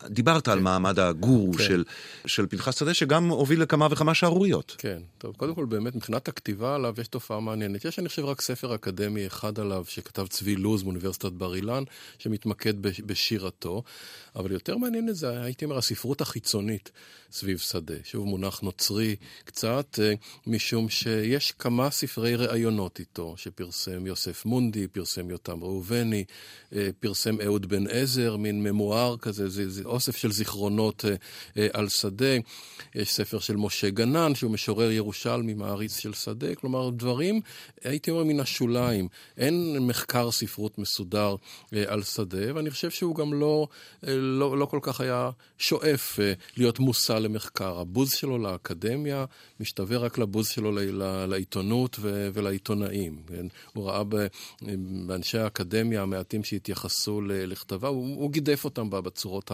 דיברת 0.07 0.45
כן. 0.45 0.51
על 0.51 0.61
מעמד 0.61 0.99
הגורו 0.99 1.53
כן. 1.53 1.65
של, 1.65 1.85
של 2.27 2.47
פנחס 2.47 2.79
שדה, 2.79 2.95
שגם 2.95 3.29
הוביל 3.29 3.63
לכמה 3.63 3.89
וכמה 3.91 4.15
שערוריות. 4.15 4.75
כן, 4.79 5.03
טוב, 5.19 5.37
קודם 5.37 5.55
כל 5.55 5.65
באמת 5.65 5.95
מבחינת 5.95 6.29
הכתיבה 6.29 6.75
עליו 6.75 6.95
יש 7.01 7.09
תופעה 7.09 7.41
מעניינת. 7.41 7.85
יש 7.85 7.99
אני 7.99 8.09
חושב 8.09 8.25
רק 8.25 8.41
ספר 8.41 8.75
אקדמי 8.75 9.27
אחד 9.27 9.59
עליו 9.59 9.85
שכתב 9.89 10.27
צבי 10.27 10.57
לוז 10.57 10.83
מאוניברסיטת 10.83 11.33
בר 11.33 11.55
אילן, 11.55 11.83
שמתמקד 12.19 12.75
בשירתו, 12.83 13.83
אבל 14.37 14.53
יותר 14.53 14.77
מעניין 14.77 15.09
את 15.09 15.17
זה, 15.17 15.43
הייתי 15.43 15.65
אומר, 15.65 15.79
הספרות 15.79 16.21
החיצונית 16.21 16.91
סביב 17.33 17.59
שדה. 17.59 17.95
שוב 18.05 18.27
מונח 18.27 18.61
נוצרי 18.61 19.17
קצת, 19.45 19.99
אה, 20.03 20.13
משום 20.47 20.89
שיש 20.89 21.53
כמה 21.53 21.91
ספרי 21.91 22.35
ראיונות 22.37 22.99
איתו, 22.99 23.35
שפרסם 23.37 24.07
יוסף 24.07 24.45
מונדי, 24.45 24.88
פרסם 24.89 25.31
יותם 25.31 25.65
ראובני, 25.65 26.25
אה, 26.73 26.89
פרסם 27.01 27.41
אהוד 27.41 27.67
בן 27.67 27.87
עזר, 27.87 28.37
מין 28.37 28.63
ממואר 28.63 29.17
כזה, 29.17 29.49
זה, 29.49 29.71
זה 29.71 29.83
אוסף 29.85 30.17
של 30.17 30.33
זיכרונות 30.33 31.05
על 31.73 31.89
שדה. 31.89 32.37
יש 32.95 33.13
ספר 33.13 33.39
של 33.39 33.57
משה 33.57 33.91
גנן, 33.91 34.35
שהוא 34.35 34.51
משורר 34.51 34.91
ירושלמי, 34.91 35.55
מעריץ 35.55 35.99
של 35.99 36.13
שדה. 36.13 36.55
כלומר, 36.55 36.91
דברים, 36.91 37.41
הייתי 37.85 38.11
אומר, 38.11 38.25
מן 38.25 38.41
השוליים. 38.41 39.09
אין 39.37 39.79
מחקר 39.79 40.31
ספרות 40.31 40.79
מסודר 40.79 41.37
על 41.87 42.03
שדה, 42.03 42.55
ואני 42.55 42.71
חושב 42.71 42.91
שהוא 42.91 43.15
גם 43.15 43.33
לא, 43.33 43.69
לא, 44.03 44.59
לא 44.59 44.67
כל 44.67 44.79
כך 44.83 45.01
היה 45.01 45.31
שואף 45.59 46.19
להיות 46.57 46.79
מושא 46.79 47.13
למחקר. 47.13 47.79
הבוז 47.79 48.13
שלו 48.13 48.39
לאקדמיה 48.39 49.25
משתווה 49.61 49.99
רק 49.99 50.19
לבוז 50.19 50.49
שלו 50.49 50.73
לעיתונות 51.29 51.99
ולעיתונאים. 52.03 53.23
כן? 53.27 53.47
הוא 53.75 53.85
ראה 53.89 54.03
באנשי 55.07 55.39
האקדמיה 55.39 56.03
המעטים 56.03 56.45
שהתייחסו 56.45 57.21
לכתביו, 57.21 57.91
הוא, 57.91 58.17
הוא 58.17 58.31
גידף 58.31 58.65
אותם 58.65 58.91
בצורות 58.91 59.51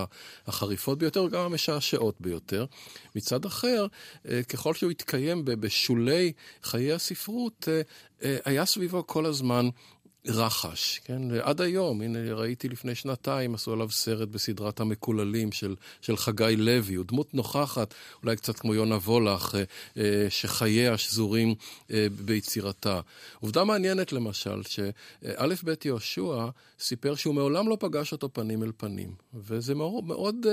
החריפות 0.47 0.99
ביותר, 0.99 1.29
גם 1.29 1.41
המשעשעות 1.41 2.21
ביותר. 2.21 2.67
מצד 3.17 3.45
אחר, 3.45 3.87
אה, 4.29 4.43
ככל 4.43 4.75
שהוא 4.75 4.91
התקיים 4.91 5.43
בשולי 5.45 6.33
חיי 6.63 6.93
הספרות, 6.93 7.69
אה, 7.69 7.81
אה, 8.23 8.37
היה 8.45 8.65
סביבו 8.65 9.07
כל 9.07 9.27
הזמן 9.27 9.69
רחש, 10.27 11.01
כן? 11.05 11.23
עד 11.43 11.61
היום, 11.61 12.01
הנה 12.01 12.35
ראיתי 12.35 12.69
לפני 12.69 12.95
שנתיים, 12.95 13.55
עשו 13.55 13.73
עליו 13.73 13.91
סרט 13.91 14.29
בסדרת 14.29 14.81
המקוללים 14.81 15.53
של, 15.53 15.75
של 16.01 16.17
חגי 16.17 16.57
לוי, 16.57 16.95
הוא 16.95 17.05
דמות 17.07 17.35
נוכחת, 17.35 17.95
אולי 18.23 18.37
קצת 18.37 18.59
כמו 18.59 18.75
יונה 18.75 18.95
וולך, 18.95 19.55
אה, 19.55 19.63
אה, 19.97 20.27
שחייה 20.31 20.99
שזורים 20.99 21.55
אה, 21.91 22.07
ביצירתה. 22.25 23.01
עובדה 23.41 23.65
מעניינת 23.65 24.13
למשל, 24.13 24.63
שא' 24.63 25.47
ב' 25.65 25.75
יהושע 25.85 26.47
סיפר 26.81 27.15
שהוא 27.15 27.35
מעולם 27.35 27.69
לא 27.69 27.77
פגש 27.81 28.13
אותו 28.13 28.29
פנים 28.33 28.63
אל 28.63 28.73
פנים, 28.77 29.15
וזה 29.35 29.75
מאוד, 29.75 30.05
מאוד 30.05 30.47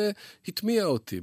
הטמיע 0.47 0.85
אותי. 0.85 1.19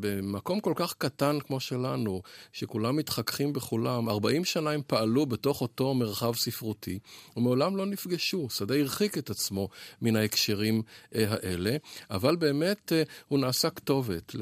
במקום 0.00 0.60
כל 0.60 0.72
כך 0.76 0.94
קטן 0.98 1.38
כמו 1.46 1.60
שלנו, 1.60 2.22
שכולם 2.52 2.96
מתחככים 2.96 3.52
בכולם, 3.52 4.08
40 4.08 4.44
שנה 4.44 4.70
הם 4.70 4.80
פעלו 4.86 5.26
בתוך 5.26 5.60
אותו 5.60 5.94
מרחב 5.94 6.34
ספרותי, 6.34 6.98
ומעולם 7.36 7.76
לא 7.76 7.85
נפגשו. 7.86 8.50
שדה 8.50 8.74
הרחיק 8.74 9.18
את 9.18 9.30
עצמו 9.30 9.68
מן 10.02 10.16
ההקשרים 10.16 10.82
אה, 11.14 11.24
האלה, 11.28 11.76
אבל 12.10 12.36
באמת 12.36 12.92
אה, 12.92 13.02
הוא 13.28 13.38
נעשה 13.38 13.70
כתובת 13.70 14.32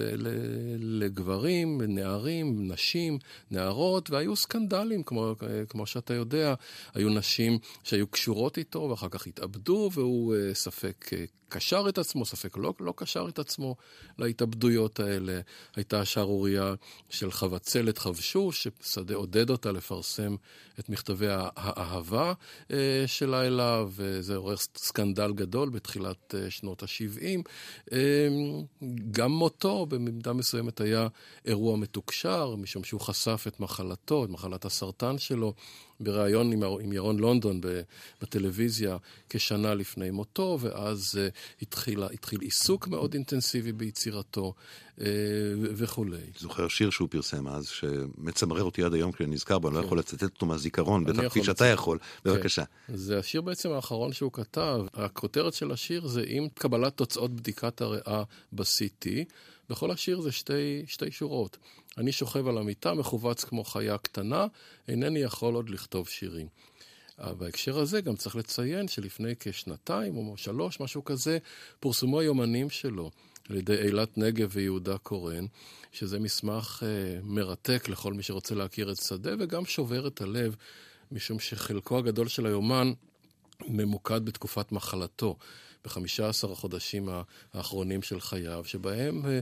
לגברים, 0.78 1.83
נערים, 1.83 2.72
נשים, 2.72 3.18
נערות, 3.50 4.11
והיו 4.11 4.37
סקנדלים, 4.37 5.02
כמו, 5.02 5.35
אה, 5.42 5.66
כמו 5.68 5.87
שאתה 5.87 6.14
יודע. 6.14 6.54
היו 6.94 7.09
נשים 7.09 7.59
שהיו 7.85 8.07
קשורות 8.07 8.59
איתו 8.59 8.80
ואחר 8.90 9.09
כך 9.09 9.26
התאבדו, 9.26 9.90
והוא 9.92 10.35
ספק 10.52 11.11
קשר 11.54 11.85
את 11.88 11.98
עצמו, 11.98 12.24
ספק 12.24 12.57
לא, 12.57 12.74
לא 12.80 12.94
קשר 12.96 13.26
את 13.28 13.38
עצמו 13.38 13.76
להתאבדויות 14.18 15.00
האלה. 15.00 15.40
הייתה 15.76 16.04
שערורייה 16.04 16.74
של 17.11 17.30
חבצלת 17.30 17.98
חבשוש, 17.98 18.68
ששדה 18.83 19.14
עודד 19.14 19.50
אותה 19.50 19.72
לפרסם 19.72 20.37
את 20.78 20.88
מכתבי 20.88 21.26
האהבה 21.30 22.33
אה, 22.70 23.04
אליו, 23.42 23.90
וזה 23.94 24.36
עורר 24.36 24.56
סקנדל 24.76 25.32
גדול 25.32 25.68
בתחילת 25.68 26.34
אה, 26.34 26.50
שנות 26.50 26.82
ה-70. 26.82 27.42
אה, 27.92 28.28
גם 29.10 29.32
מותו 29.32 29.86
במידה 29.86 30.32
מסוימת 30.32 30.80
היה 30.80 31.08
אירוע 31.44 31.76
מתוקשר, 31.76 32.54
משום 32.56 32.84
שהוא 32.84 33.00
חשף 33.00 33.44
את 33.48 33.60
מחלתו, 33.60 34.24
את 34.24 34.30
מחלת 34.30 34.64
הסרטן 34.64 35.18
שלו. 35.18 35.54
בריאיון 36.04 36.52
עם, 36.52 36.62
עם 36.62 36.92
ירון 36.92 37.18
לונדון 37.18 37.60
בטלוויזיה 38.22 38.96
כשנה 39.30 39.74
לפני 39.74 40.10
מותו, 40.10 40.58
ואז 40.60 41.14
uh, 41.14 41.62
התחיל, 41.62 42.02
התחיל 42.02 42.40
עיסוק 42.40 42.88
מאוד 42.88 43.14
אינטנסיבי 43.14 43.72
ביצירתו 43.72 44.54
uh, 44.98 45.02
וכולי. 45.56 46.18
זוכר 46.38 46.68
שיר 46.68 46.90
שהוא 46.90 47.08
פרסם 47.08 47.48
אז, 47.48 47.66
שמצמרר 47.66 48.62
אותי 48.62 48.82
עד 48.82 48.94
היום 48.94 49.12
כשאני 49.12 49.34
נזכר 49.34 49.58
בו, 49.58 49.68
אני 49.68 49.74
לא 49.76 49.80
כן. 49.80 49.86
יכול 49.86 49.98
לצטט 49.98 50.22
אותו 50.22 50.46
מהזיכרון, 50.46 51.04
בטח 51.04 51.28
כפי 51.28 51.44
שאתה 51.44 51.66
יכול. 51.66 51.98
כן. 51.98 52.30
בבקשה. 52.30 52.62
זה 52.88 53.18
השיר 53.18 53.40
בעצם 53.40 53.70
האחרון 53.70 54.12
שהוא 54.12 54.32
כתב. 54.32 54.80
הכותרת 54.94 55.54
של 55.54 55.72
השיר 55.72 56.06
זה 56.06 56.24
עם 56.26 56.48
קבלת 56.54 56.96
תוצאות 56.96 57.30
בדיקת 57.30 57.80
הריאה 57.80 58.22
ב-CT. 58.52 59.06
בכל 59.70 59.90
השיר 59.90 60.20
זה 60.20 60.32
שתי, 60.32 60.82
שתי 60.86 61.10
שורות. 61.10 61.56
אני 61.98 62.12
שוכב 62.12 62.48
על 62.48 62.59
המיטה, 62.59 62.94
מכווץ 62.94 63.44
כמו 63.44 63.64
חיה 63.64 63.98
קטנה, 63.98 64.46
אינני 64.88 65.18
יכול 65.18 65.54
עוד 65.54 65.70
לכתוב 65.70 66.09
שירים. 66.09 66.46
בהקשר 67.18 67.78
הזה 67.78 68.00
גם 68.00 68.16
צריך 68.16 68.37
לציין 68.37 68.88
שלפני 68.88 69.35
כשנתיים 69.40 70.16
או 70.16 70.37
שלוש, 70.37 70.80
משהו 70.80 71.04
כזה, 71.04 71.38
פורסמו 71.80 72.20
היומנים 72.20 72.70
שלו 72.70 73.11
על 73.50 73.57
ידי 73.57 73.76
אילת 73.76 74.18
נגב 74.18 74.48
ויהודה 74.52 74.98
קורן, 74.98 75.46
שזה 75.92 76.18
מסמך 76.18 76.83
אה, 76.87 77.20
מרתק 77.22 77.88
לכל 77.88 78.12
מי 78.12 78.22
שרוצה 78.22 78.54
להכיר 78.54 78.92
את 78.92 78.96
שדה 78.96 79.30
וגם 79.38 79.64
שובר 79.64 80.07
את 80.07 80.20
הלב, 80.20 80.57
משום 81.12 81.38
שחלקו 81.38 81.98
הגדול 81.98 82.28
של 82.28 82.46
היומן 82.46 82.92
ממוקד 83.68 84.24
בתקופת 84.24 84.72
מחלתו. 84.72 85.37
בחמישה 85.84 86.28
עשר 86.28 86.52
החודשים 86.52 87.08
האחרונים 87.54 88.02
של 88.02 88.20
חייו, 88.20 88.64
שבהם 88.66 89.26
אה, 89.26 89.40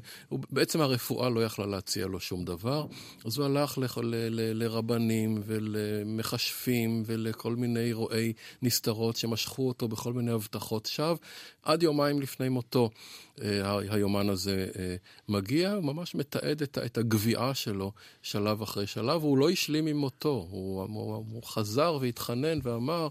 בעצם 0.50 0.80
הרפואה 0.80 1.28
לא 1.28 1.44
יכלה 1.44 1.66
להציע 1.66 2.06
לו 2.06 2.20
שום 2.20 2.44
דבר, 2.44 2.86
אז 3.24 3.38
הוא 3.38 3.46
הלך 3.46 3.78
ל, 3.78 3.84
ל, 4.02 4.14
ל, 4.14 4.62
לרבנים 4.62 5.42
ולמכשפים 5.44 7.02
ולכל 7.06 7.56
מיני 7.56 7.92
רועי 7.92 8.32
נסתרות 8.62 9.16
שמשכו 9.16 9.68
אותו 9.68 9.88
בכל 9.88 10.12
מיני 10.12 10.30
הבטחות 10.30 10.86
שווא, 10.86 11.16
עד 11.62 11.82
יומיים 11.82 12.20
לפני 12.20 12.48
מותו. 12.48 12.90
אה, 13.40 13.78
היומן 13.90 14.28
הזה 14.28 14.68
אה, 14.78 14.96
מגיע, 15.28 15.72
הוא 15.72 15.84
ממש 15.84 16.14
מתעד 16.14 16.62
את 16.62 16.98
הגביעה 16.98 17.54
שלו 17.54 17.92
שלב 18.22 18.62
אחרי 18.62 18.86
שלב, 18.86 19.24
והוא 19.24 19.38
לא 19.38 19.50
השלים 19.50 19.86
עם 19.86 19.96
מותו, 19.96 20.46
הוא, 20.50 20.82
הוא, 20.82 21.14
הוא 21.14 21.42
חזר 21.42 21.98
והתחנן 22.00 22.58
ואמר, 22.62 23.08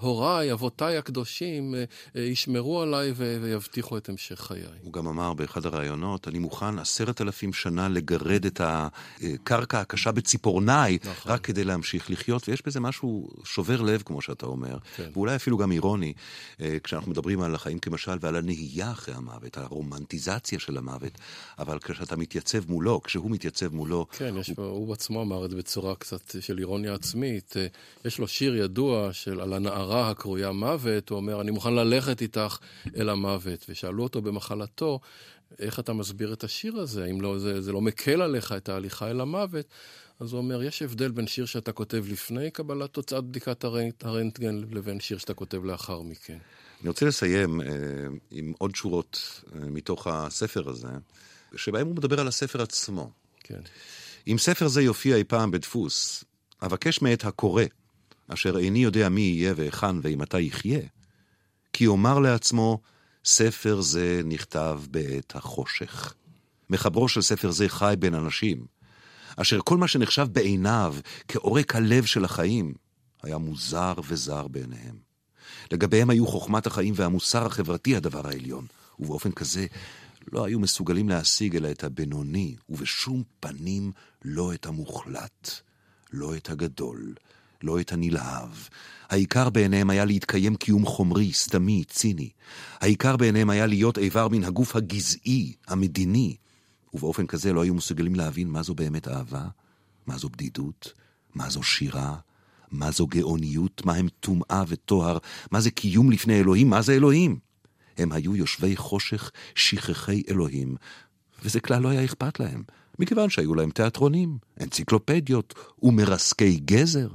הוריי, 0.00 0.52
אבותיי 0.52 0.96
הקדושים, 0.96 1.74
אה, 1.74 2.20
ישמרו 2.20 2.82
עליי 2.82 3.12
ויבטיחו 3.16 3.96
את 3.96 4.08
המשך 4.08 4.40
חיי. 4.40 4.62
הוא 4.82 4.92
גם 4.92 5.06
אמר 5.06 5.32
באחד 5.32 5.66
הראיונות, 5.66 6.28
אני 6.28 6.38
מוכן 6.38 6.78
עשרת 6.78 7.20
אלפים 7.20 7.52
שנה 7.52 7.88
לגרד 7.88 8.46
את 8.46 8.60
הקרקע 8.64 9.80
הקשה 9.80 10.12
בציפורניי, 10.12 10.98
נכון. 11.04 11.32
רק 11.32 11.40
כדי 11.40 11.64
להמשיך 11.64 12.10
לחיות, 12.10 12.48
ויש 12.48 12.62
בזה 12.66 12.80
משהו 12.80 13.30
שובר 13.44 13.80
לב, 13.82 14.02
כמו 14.04 14.22
שאתה 14.22 14.46
אומר, 14.46 14.78
כן. 14.96 15.10
ואולי 15.12 15.36
אפילו 15.36 15.58
גם 15.58 15.72
אירוני, 15.72 16.12
כשאנחנו 16.58 17.10
מדברים 17.10 17.40
על 17.40 17.54
החיים 17.54 17.78
כמשל 17.78 18.18
ועל 18.20 18.36
הנהייה 18.36 18.90
אחרי 18.90 19.14
המ... 19.14 19.28
המוות, 19.28 19.58
הרומנטיזציה 19.58 20.58
של 20.58 20.78
המוות, 20.78 21.12
אבל 21.58 21.78
כשאתה 21.78 22.16
מתייצב 22.16 22.70
מולו, 22.70 23.02
כשהוא 23.02 23.30
מתייצב 23.30 23.74
מולו... 23.74 24.06
כן, 24.10 24.34
יש 24.36 24.50
הוא... 24.56 24.66
הוא 24.66 24.88
בעצמו 24.88 25.22
אמר 25.22 25.44
את 25.44 25.50
זה 25.50 25.56
בצורה 25.56 25.94
קצת 25.94 26.34
של 26.40 26.58
אירוניה 26.58 26.94
עצמית. 26.94 27.56
אה, 27.56 27.66
יש 28.04 28.18
לו 28.18 28.28
שיר 28.28 28.56
ידוע 28.56 29.12
של 29.12 29.40
על 29.48 29.54
הנערה 29.54 30.10
הקרויה 30.10 30.52
מוות, 30.52 31.08
הוא 31.08 31.16
אומר, 31.16 31.40
אני 31.40 31.50
מוכן 31.50 31.74
ללכת 31.74 32.22
איתך 32.22 32.58
אל 32.96 33.08
המוות. 33.08 33.66
ושאלו 33.68 34.02
אותו 34.02 34.22
במחלתו, 34.22 35.00
איך 35.58 35.78
אתה 35.78 35.92
מסביר 35.92 36.32
את 36.32 36.44
השיר 36.44 36.76
הזה? 36.76 37.04
האם 37.04 37.20
לא, 37.20 37.38
זה, 37.38 37.60
זה 37.60 37.72
לא 37.72 37.80
מקל 37.80 38.22
עליך 38.22 38.52
את 38.52 38.68
ההליכה 38.68 39.10
אל 39.10 39.20
המוות? 39.20 39.66
אז 40.20 40.32
הוא 40.32 40.38
אומר, 40.38 40.62
יש 40.62 40.82
הבדל 40.82 41.10
בין 41.10 41.26
שיר 41.26 41.46
שאתה 41.46 41.72
כותב 41.72 42.04
לפני 42.08 42.50
קבלת 42.50 42.90
תוצאת 42.92 43.24
בדיקת 43.24 43.64
הרנטגן 44.04 44.60
לבין 44.70 45.00
שיר 45.00 45.18
שאתה 45.18 45.34
כותב 45.34 45.64
לאחר 45.64 46.02
מכן. 46.02 46.38
אני 46.80 46.88
רוצה 46.88 47.06
לסיים 47.06 47.60
אה, 47.60 47.66
עם 48.30 48.52
עוד 48.58 48.74
שורות 48.74 49.42
אה, 49.54 49.58
מתוך 49.60 50.06
הספר 50.06 50.68
הזה, 50.68 50.88
שבהם 51.56 51.86
הוא 51.86 51.96
מדבר 51.96 52.20
על 52.20 52.28
הספר 52.28 52.62
עצמו. 52.62 53.10
כן. 53.40 53.60
אם 54.28 54.38
ספר 54.38 54.68
זה 54.68 54.82
יופיע 54.82 55.16
אי 55.16 55.24
פעם 55.24 55.50
בדפוס, 55.50 56.24
אבקש 56.62 57.02
מאת 57.02 57.24
הקורא, 57.24 57.64
אשר 58.28 58.58
איני 58.58 58.78
יודע 58.78 59.08
מי 59.08 59.20
יהיה 59.20 59.52
והיכן 59.56 59.96
ואימתי 60.02 60.40
יחיה, 60.40 60.80
כי 61.72 61.84
יאמר 61.84 62.18
לעצמו, 62.18 62.80
ספר 63.24 63.80
זה 63.80 64.20
נכתב 64.24 64.80
בעת 64.90 65.36
החושך. 65.36 66.14
מחברו 66.70 67.08
של 67.08 67.22
ספר 67.22 67.50
זה 67.50 67.68
חי 67.68 67.94
בין 67.98 68.14
אנשים, 68.14 68.66
אשר 69.36 69.60
כל 69.64 69.76
מה 69.76 69.88
שנחשב 69.88 70.26
בעיניו 70.32 70.96
כעורק 71.28 71.76
הלב 71.76 72.04
של 72.04 72.24
החיים, 72.24 72.74
היה 73.22 73.38
מוזר 73.38 73.92
וזר 74.08 74.48
בעיניהם. 74.48 74.96
לגביהם 75.72 76.10
היו 76.10 76.26
חוכמת 76.26 76.66
החיים 76.66 76.94
והמוסר 76.96 77.46
החברתי 77.46 77.96
הדבר 77.96 78.28
העליון, 78.28 78.66
ובאופן 78.98 79.32
כזה 79.32 79.66
לא 80.32 80.44
היו 80.44 80.60
מסוגלים 80.60 81.08
להשיג 81.08 81.56
אלא 81.56 81.70
את 81.70 81.84
הבינוני, 81.84 82.56
ובשום 82.68 83.22
פנים 83.40 83.92
לא 84.24 84.52
את 84.54 84.66
המוחלט, 84.66 85.50
לא 86.12 86.36
את 86.36 86.50
הגדול, 86.50 87.14
לא 87.62 87.80
את 87.80 87.92
הנלהב. 87.92 88.50
העיקר 89.08 89.50
בעיניהם 89.50 89.90
היה 89.90 90.04
להתקיים 90.04 90.56
קיום 90.56 90.86
חומרי, 90.86 91.32
סתמי, 91.32 91.84
ציני. 91.84 92.30
העיקר 92.80 93.16
בעיניהם 93.16 93.50
היה 93.50 93.66
להיות 93.66 93.98
איבר 93.98 94.28
מן 94.28 94.44
הגוף 94.44 94.76
הגזעי, 94.76 95.52
המדיני. 95.68 96.36
ובאופן 96.94 97.26
כזה 97.26 97.52
לא 97.52 97.62
היו 97.62 97.74
מסוגלים 97.74 98.14
להבין 98.14 98.48
מה 98.48 98.62
זו 98.62 98.74
באמת 98.74 99.08
אהבה, 99.08 99.48
מה 100.06 100.18
זו 100.18 100.28
בדידות, 100.28 100.92
מה 101.34 101.50
זו 101.50 101.62
שירה, 101.62 102.16
מה 102.70 102.90
זו 102.90 103.06
גאוניות, 103.06 103.86
מה 103.86 103.94
הם 103.94 104.08
טומאה 104.20 104.64
וטוהר, 104.68 105.18
מה 105.50 105.60
זה 105.60 105.70
קיום 105.70 106.10
לפני 106.10 106.40
אלוהים, 106.40 106.70
מה 106.70 106.82
זה 106.82 106.92
אלוהים. 106.92 107.38
הם 107.98 108.12
היו 108.12 108.36
יושבי 108.36 108.76
חושך, 108.76 109.30
שכחי 109.54 110.22
אלוהים, 110.30 110.76
וזה 111.42 111.60
כלל 111.60 111.82
לא 111.82 111.88
היה 111.88 112.04
אכפת 112.04 112.40
להם, 112.40 112.62
מכיוון 112.98 113.30
שהיו 113.30 113.54
להם 113.54 113.70
תיאטרונים, 113.70 114.38
אנציקלופדיות 114.60 115.54
ומרסקי 115.82 116.60
גזר. 116.64 117.08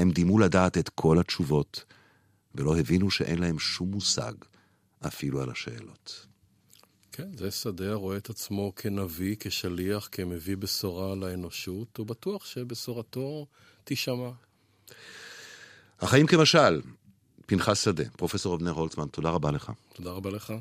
הם 0.00 0.10
דימו 0.10 0.38
לדעת 0.38 0.78
את 0.78 0.88
כל 0.88 1.18
התשובות, 1.18 1.84
ולא 2.54 2.78
הבינו 2.78 3.10
שאין 3.10 3.38
להם 3.38 3.58
שום 3.58 3.90
מושג, 3.90 4.32
אפילו 5.06 5.42
על 5.42 5.50
השאלות. 5.50 6.26
כן, 7.12 7.36
זה 7.36 7.50
שדה 7.50 7.90
הרואה 7.90 8.16
את 8.16 8.30
עצמו 8.30 8.72
כנביא, 8.76 9.36
כשליח, 9.40 10.08
כמביא 10.12 10.56
בשורה 10.56 11.14
לאנושות, 11.14 11.96
הוא 11.96 12.06
בטוח 12.06 12.44
שבשורתו 12.44 13.46
תישמע. 13.84 14.30
החיים 16.00 16.26
כמשל, 16.26 16.80
פנחס 17.46 17.84
שדה, 17.84 18.04
פרופסור 18.16 18.54
אבנר 18.54 18.72
הולצמן, 18.72 19.08
תודה 19.08 19.30
רבה 19.30 19.50
לך. 19.50 19.72
תודה 19.94 20.10
רבה 20.10 20.30
לך. 20.30 20.52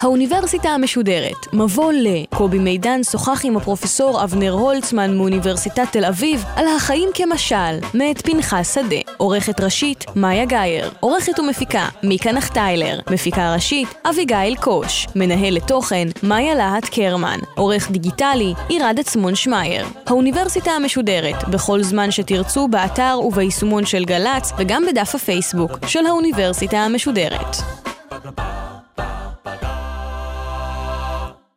האוניברסיטה 0.00 0.68
המשודרת, 0.68 1.52
מבוא 1.52 1.92
ל... 1.92 2.06
קובי 2.34 2.58
מידן 2.58 3.02
שוחח 3.02 3.40
עם 3.44 3.56
הפרופסור 3.56 4.24
אבנר 4.24 4.52
הולצמן 4.52 5.16
מאוניברסיטת 5.16 5.92
תל 5.92 6.04
אביב 6.04 6.44
על 6.56 6.66
החיים 6.76 7.08
כמשל, 7.14 7.78
מאת 7.94 8.26
פנחס 8.26 8.74
שדה. 8.74 8.96
עורכת 9.16 9.60
ראשית, 9.60 10.04
מאיה 10.16 10.44
גאייר. 10.44 10.90
עורכת 11.00 11.38
ומפיקה, 11.38 11.88
מיקה 12.02 12.32
נחטיילר. 12.32 13.00
מפיקה 13.10 13.54
ראשית, 13.54 13.88
אביגיל 14.04 14.56
קוש. 14.60 15.06
מנהלת 15.14 15.68
תוכן, 15.68 16.08
מאיה 16.22 16.54
להט 16.54 16.84
קרמן. 16.84 17.38
עורך 17.54 17.90
דיגיטלי, 17.90 18.54
עירד 18.68 18.96
עצמון 19.00 19.34
שמייר. 19.34 19.86
האוניברסיטה 20.06 20.70
המשודרת, 20.70 21.48
בכל 21.48 21.82
זמן 21.82 22.10
שתרצו, 22.10 22.68
באתר 22.68 23.20
וביישומון 23.24 23.86
של 23.86 24.04
גל"צ, 24.04 24.52
וגם 24.58 24.86
בדף 24.86 25.14
הפייסבוק 25.14 25.70
של 25.86 26.06
האוניברסיטה 26.06 26.78
המשודרת. 26.78 27.56
blah, 28.22 28.32
blah, 28.32 28.44
blah. 28.44 28.71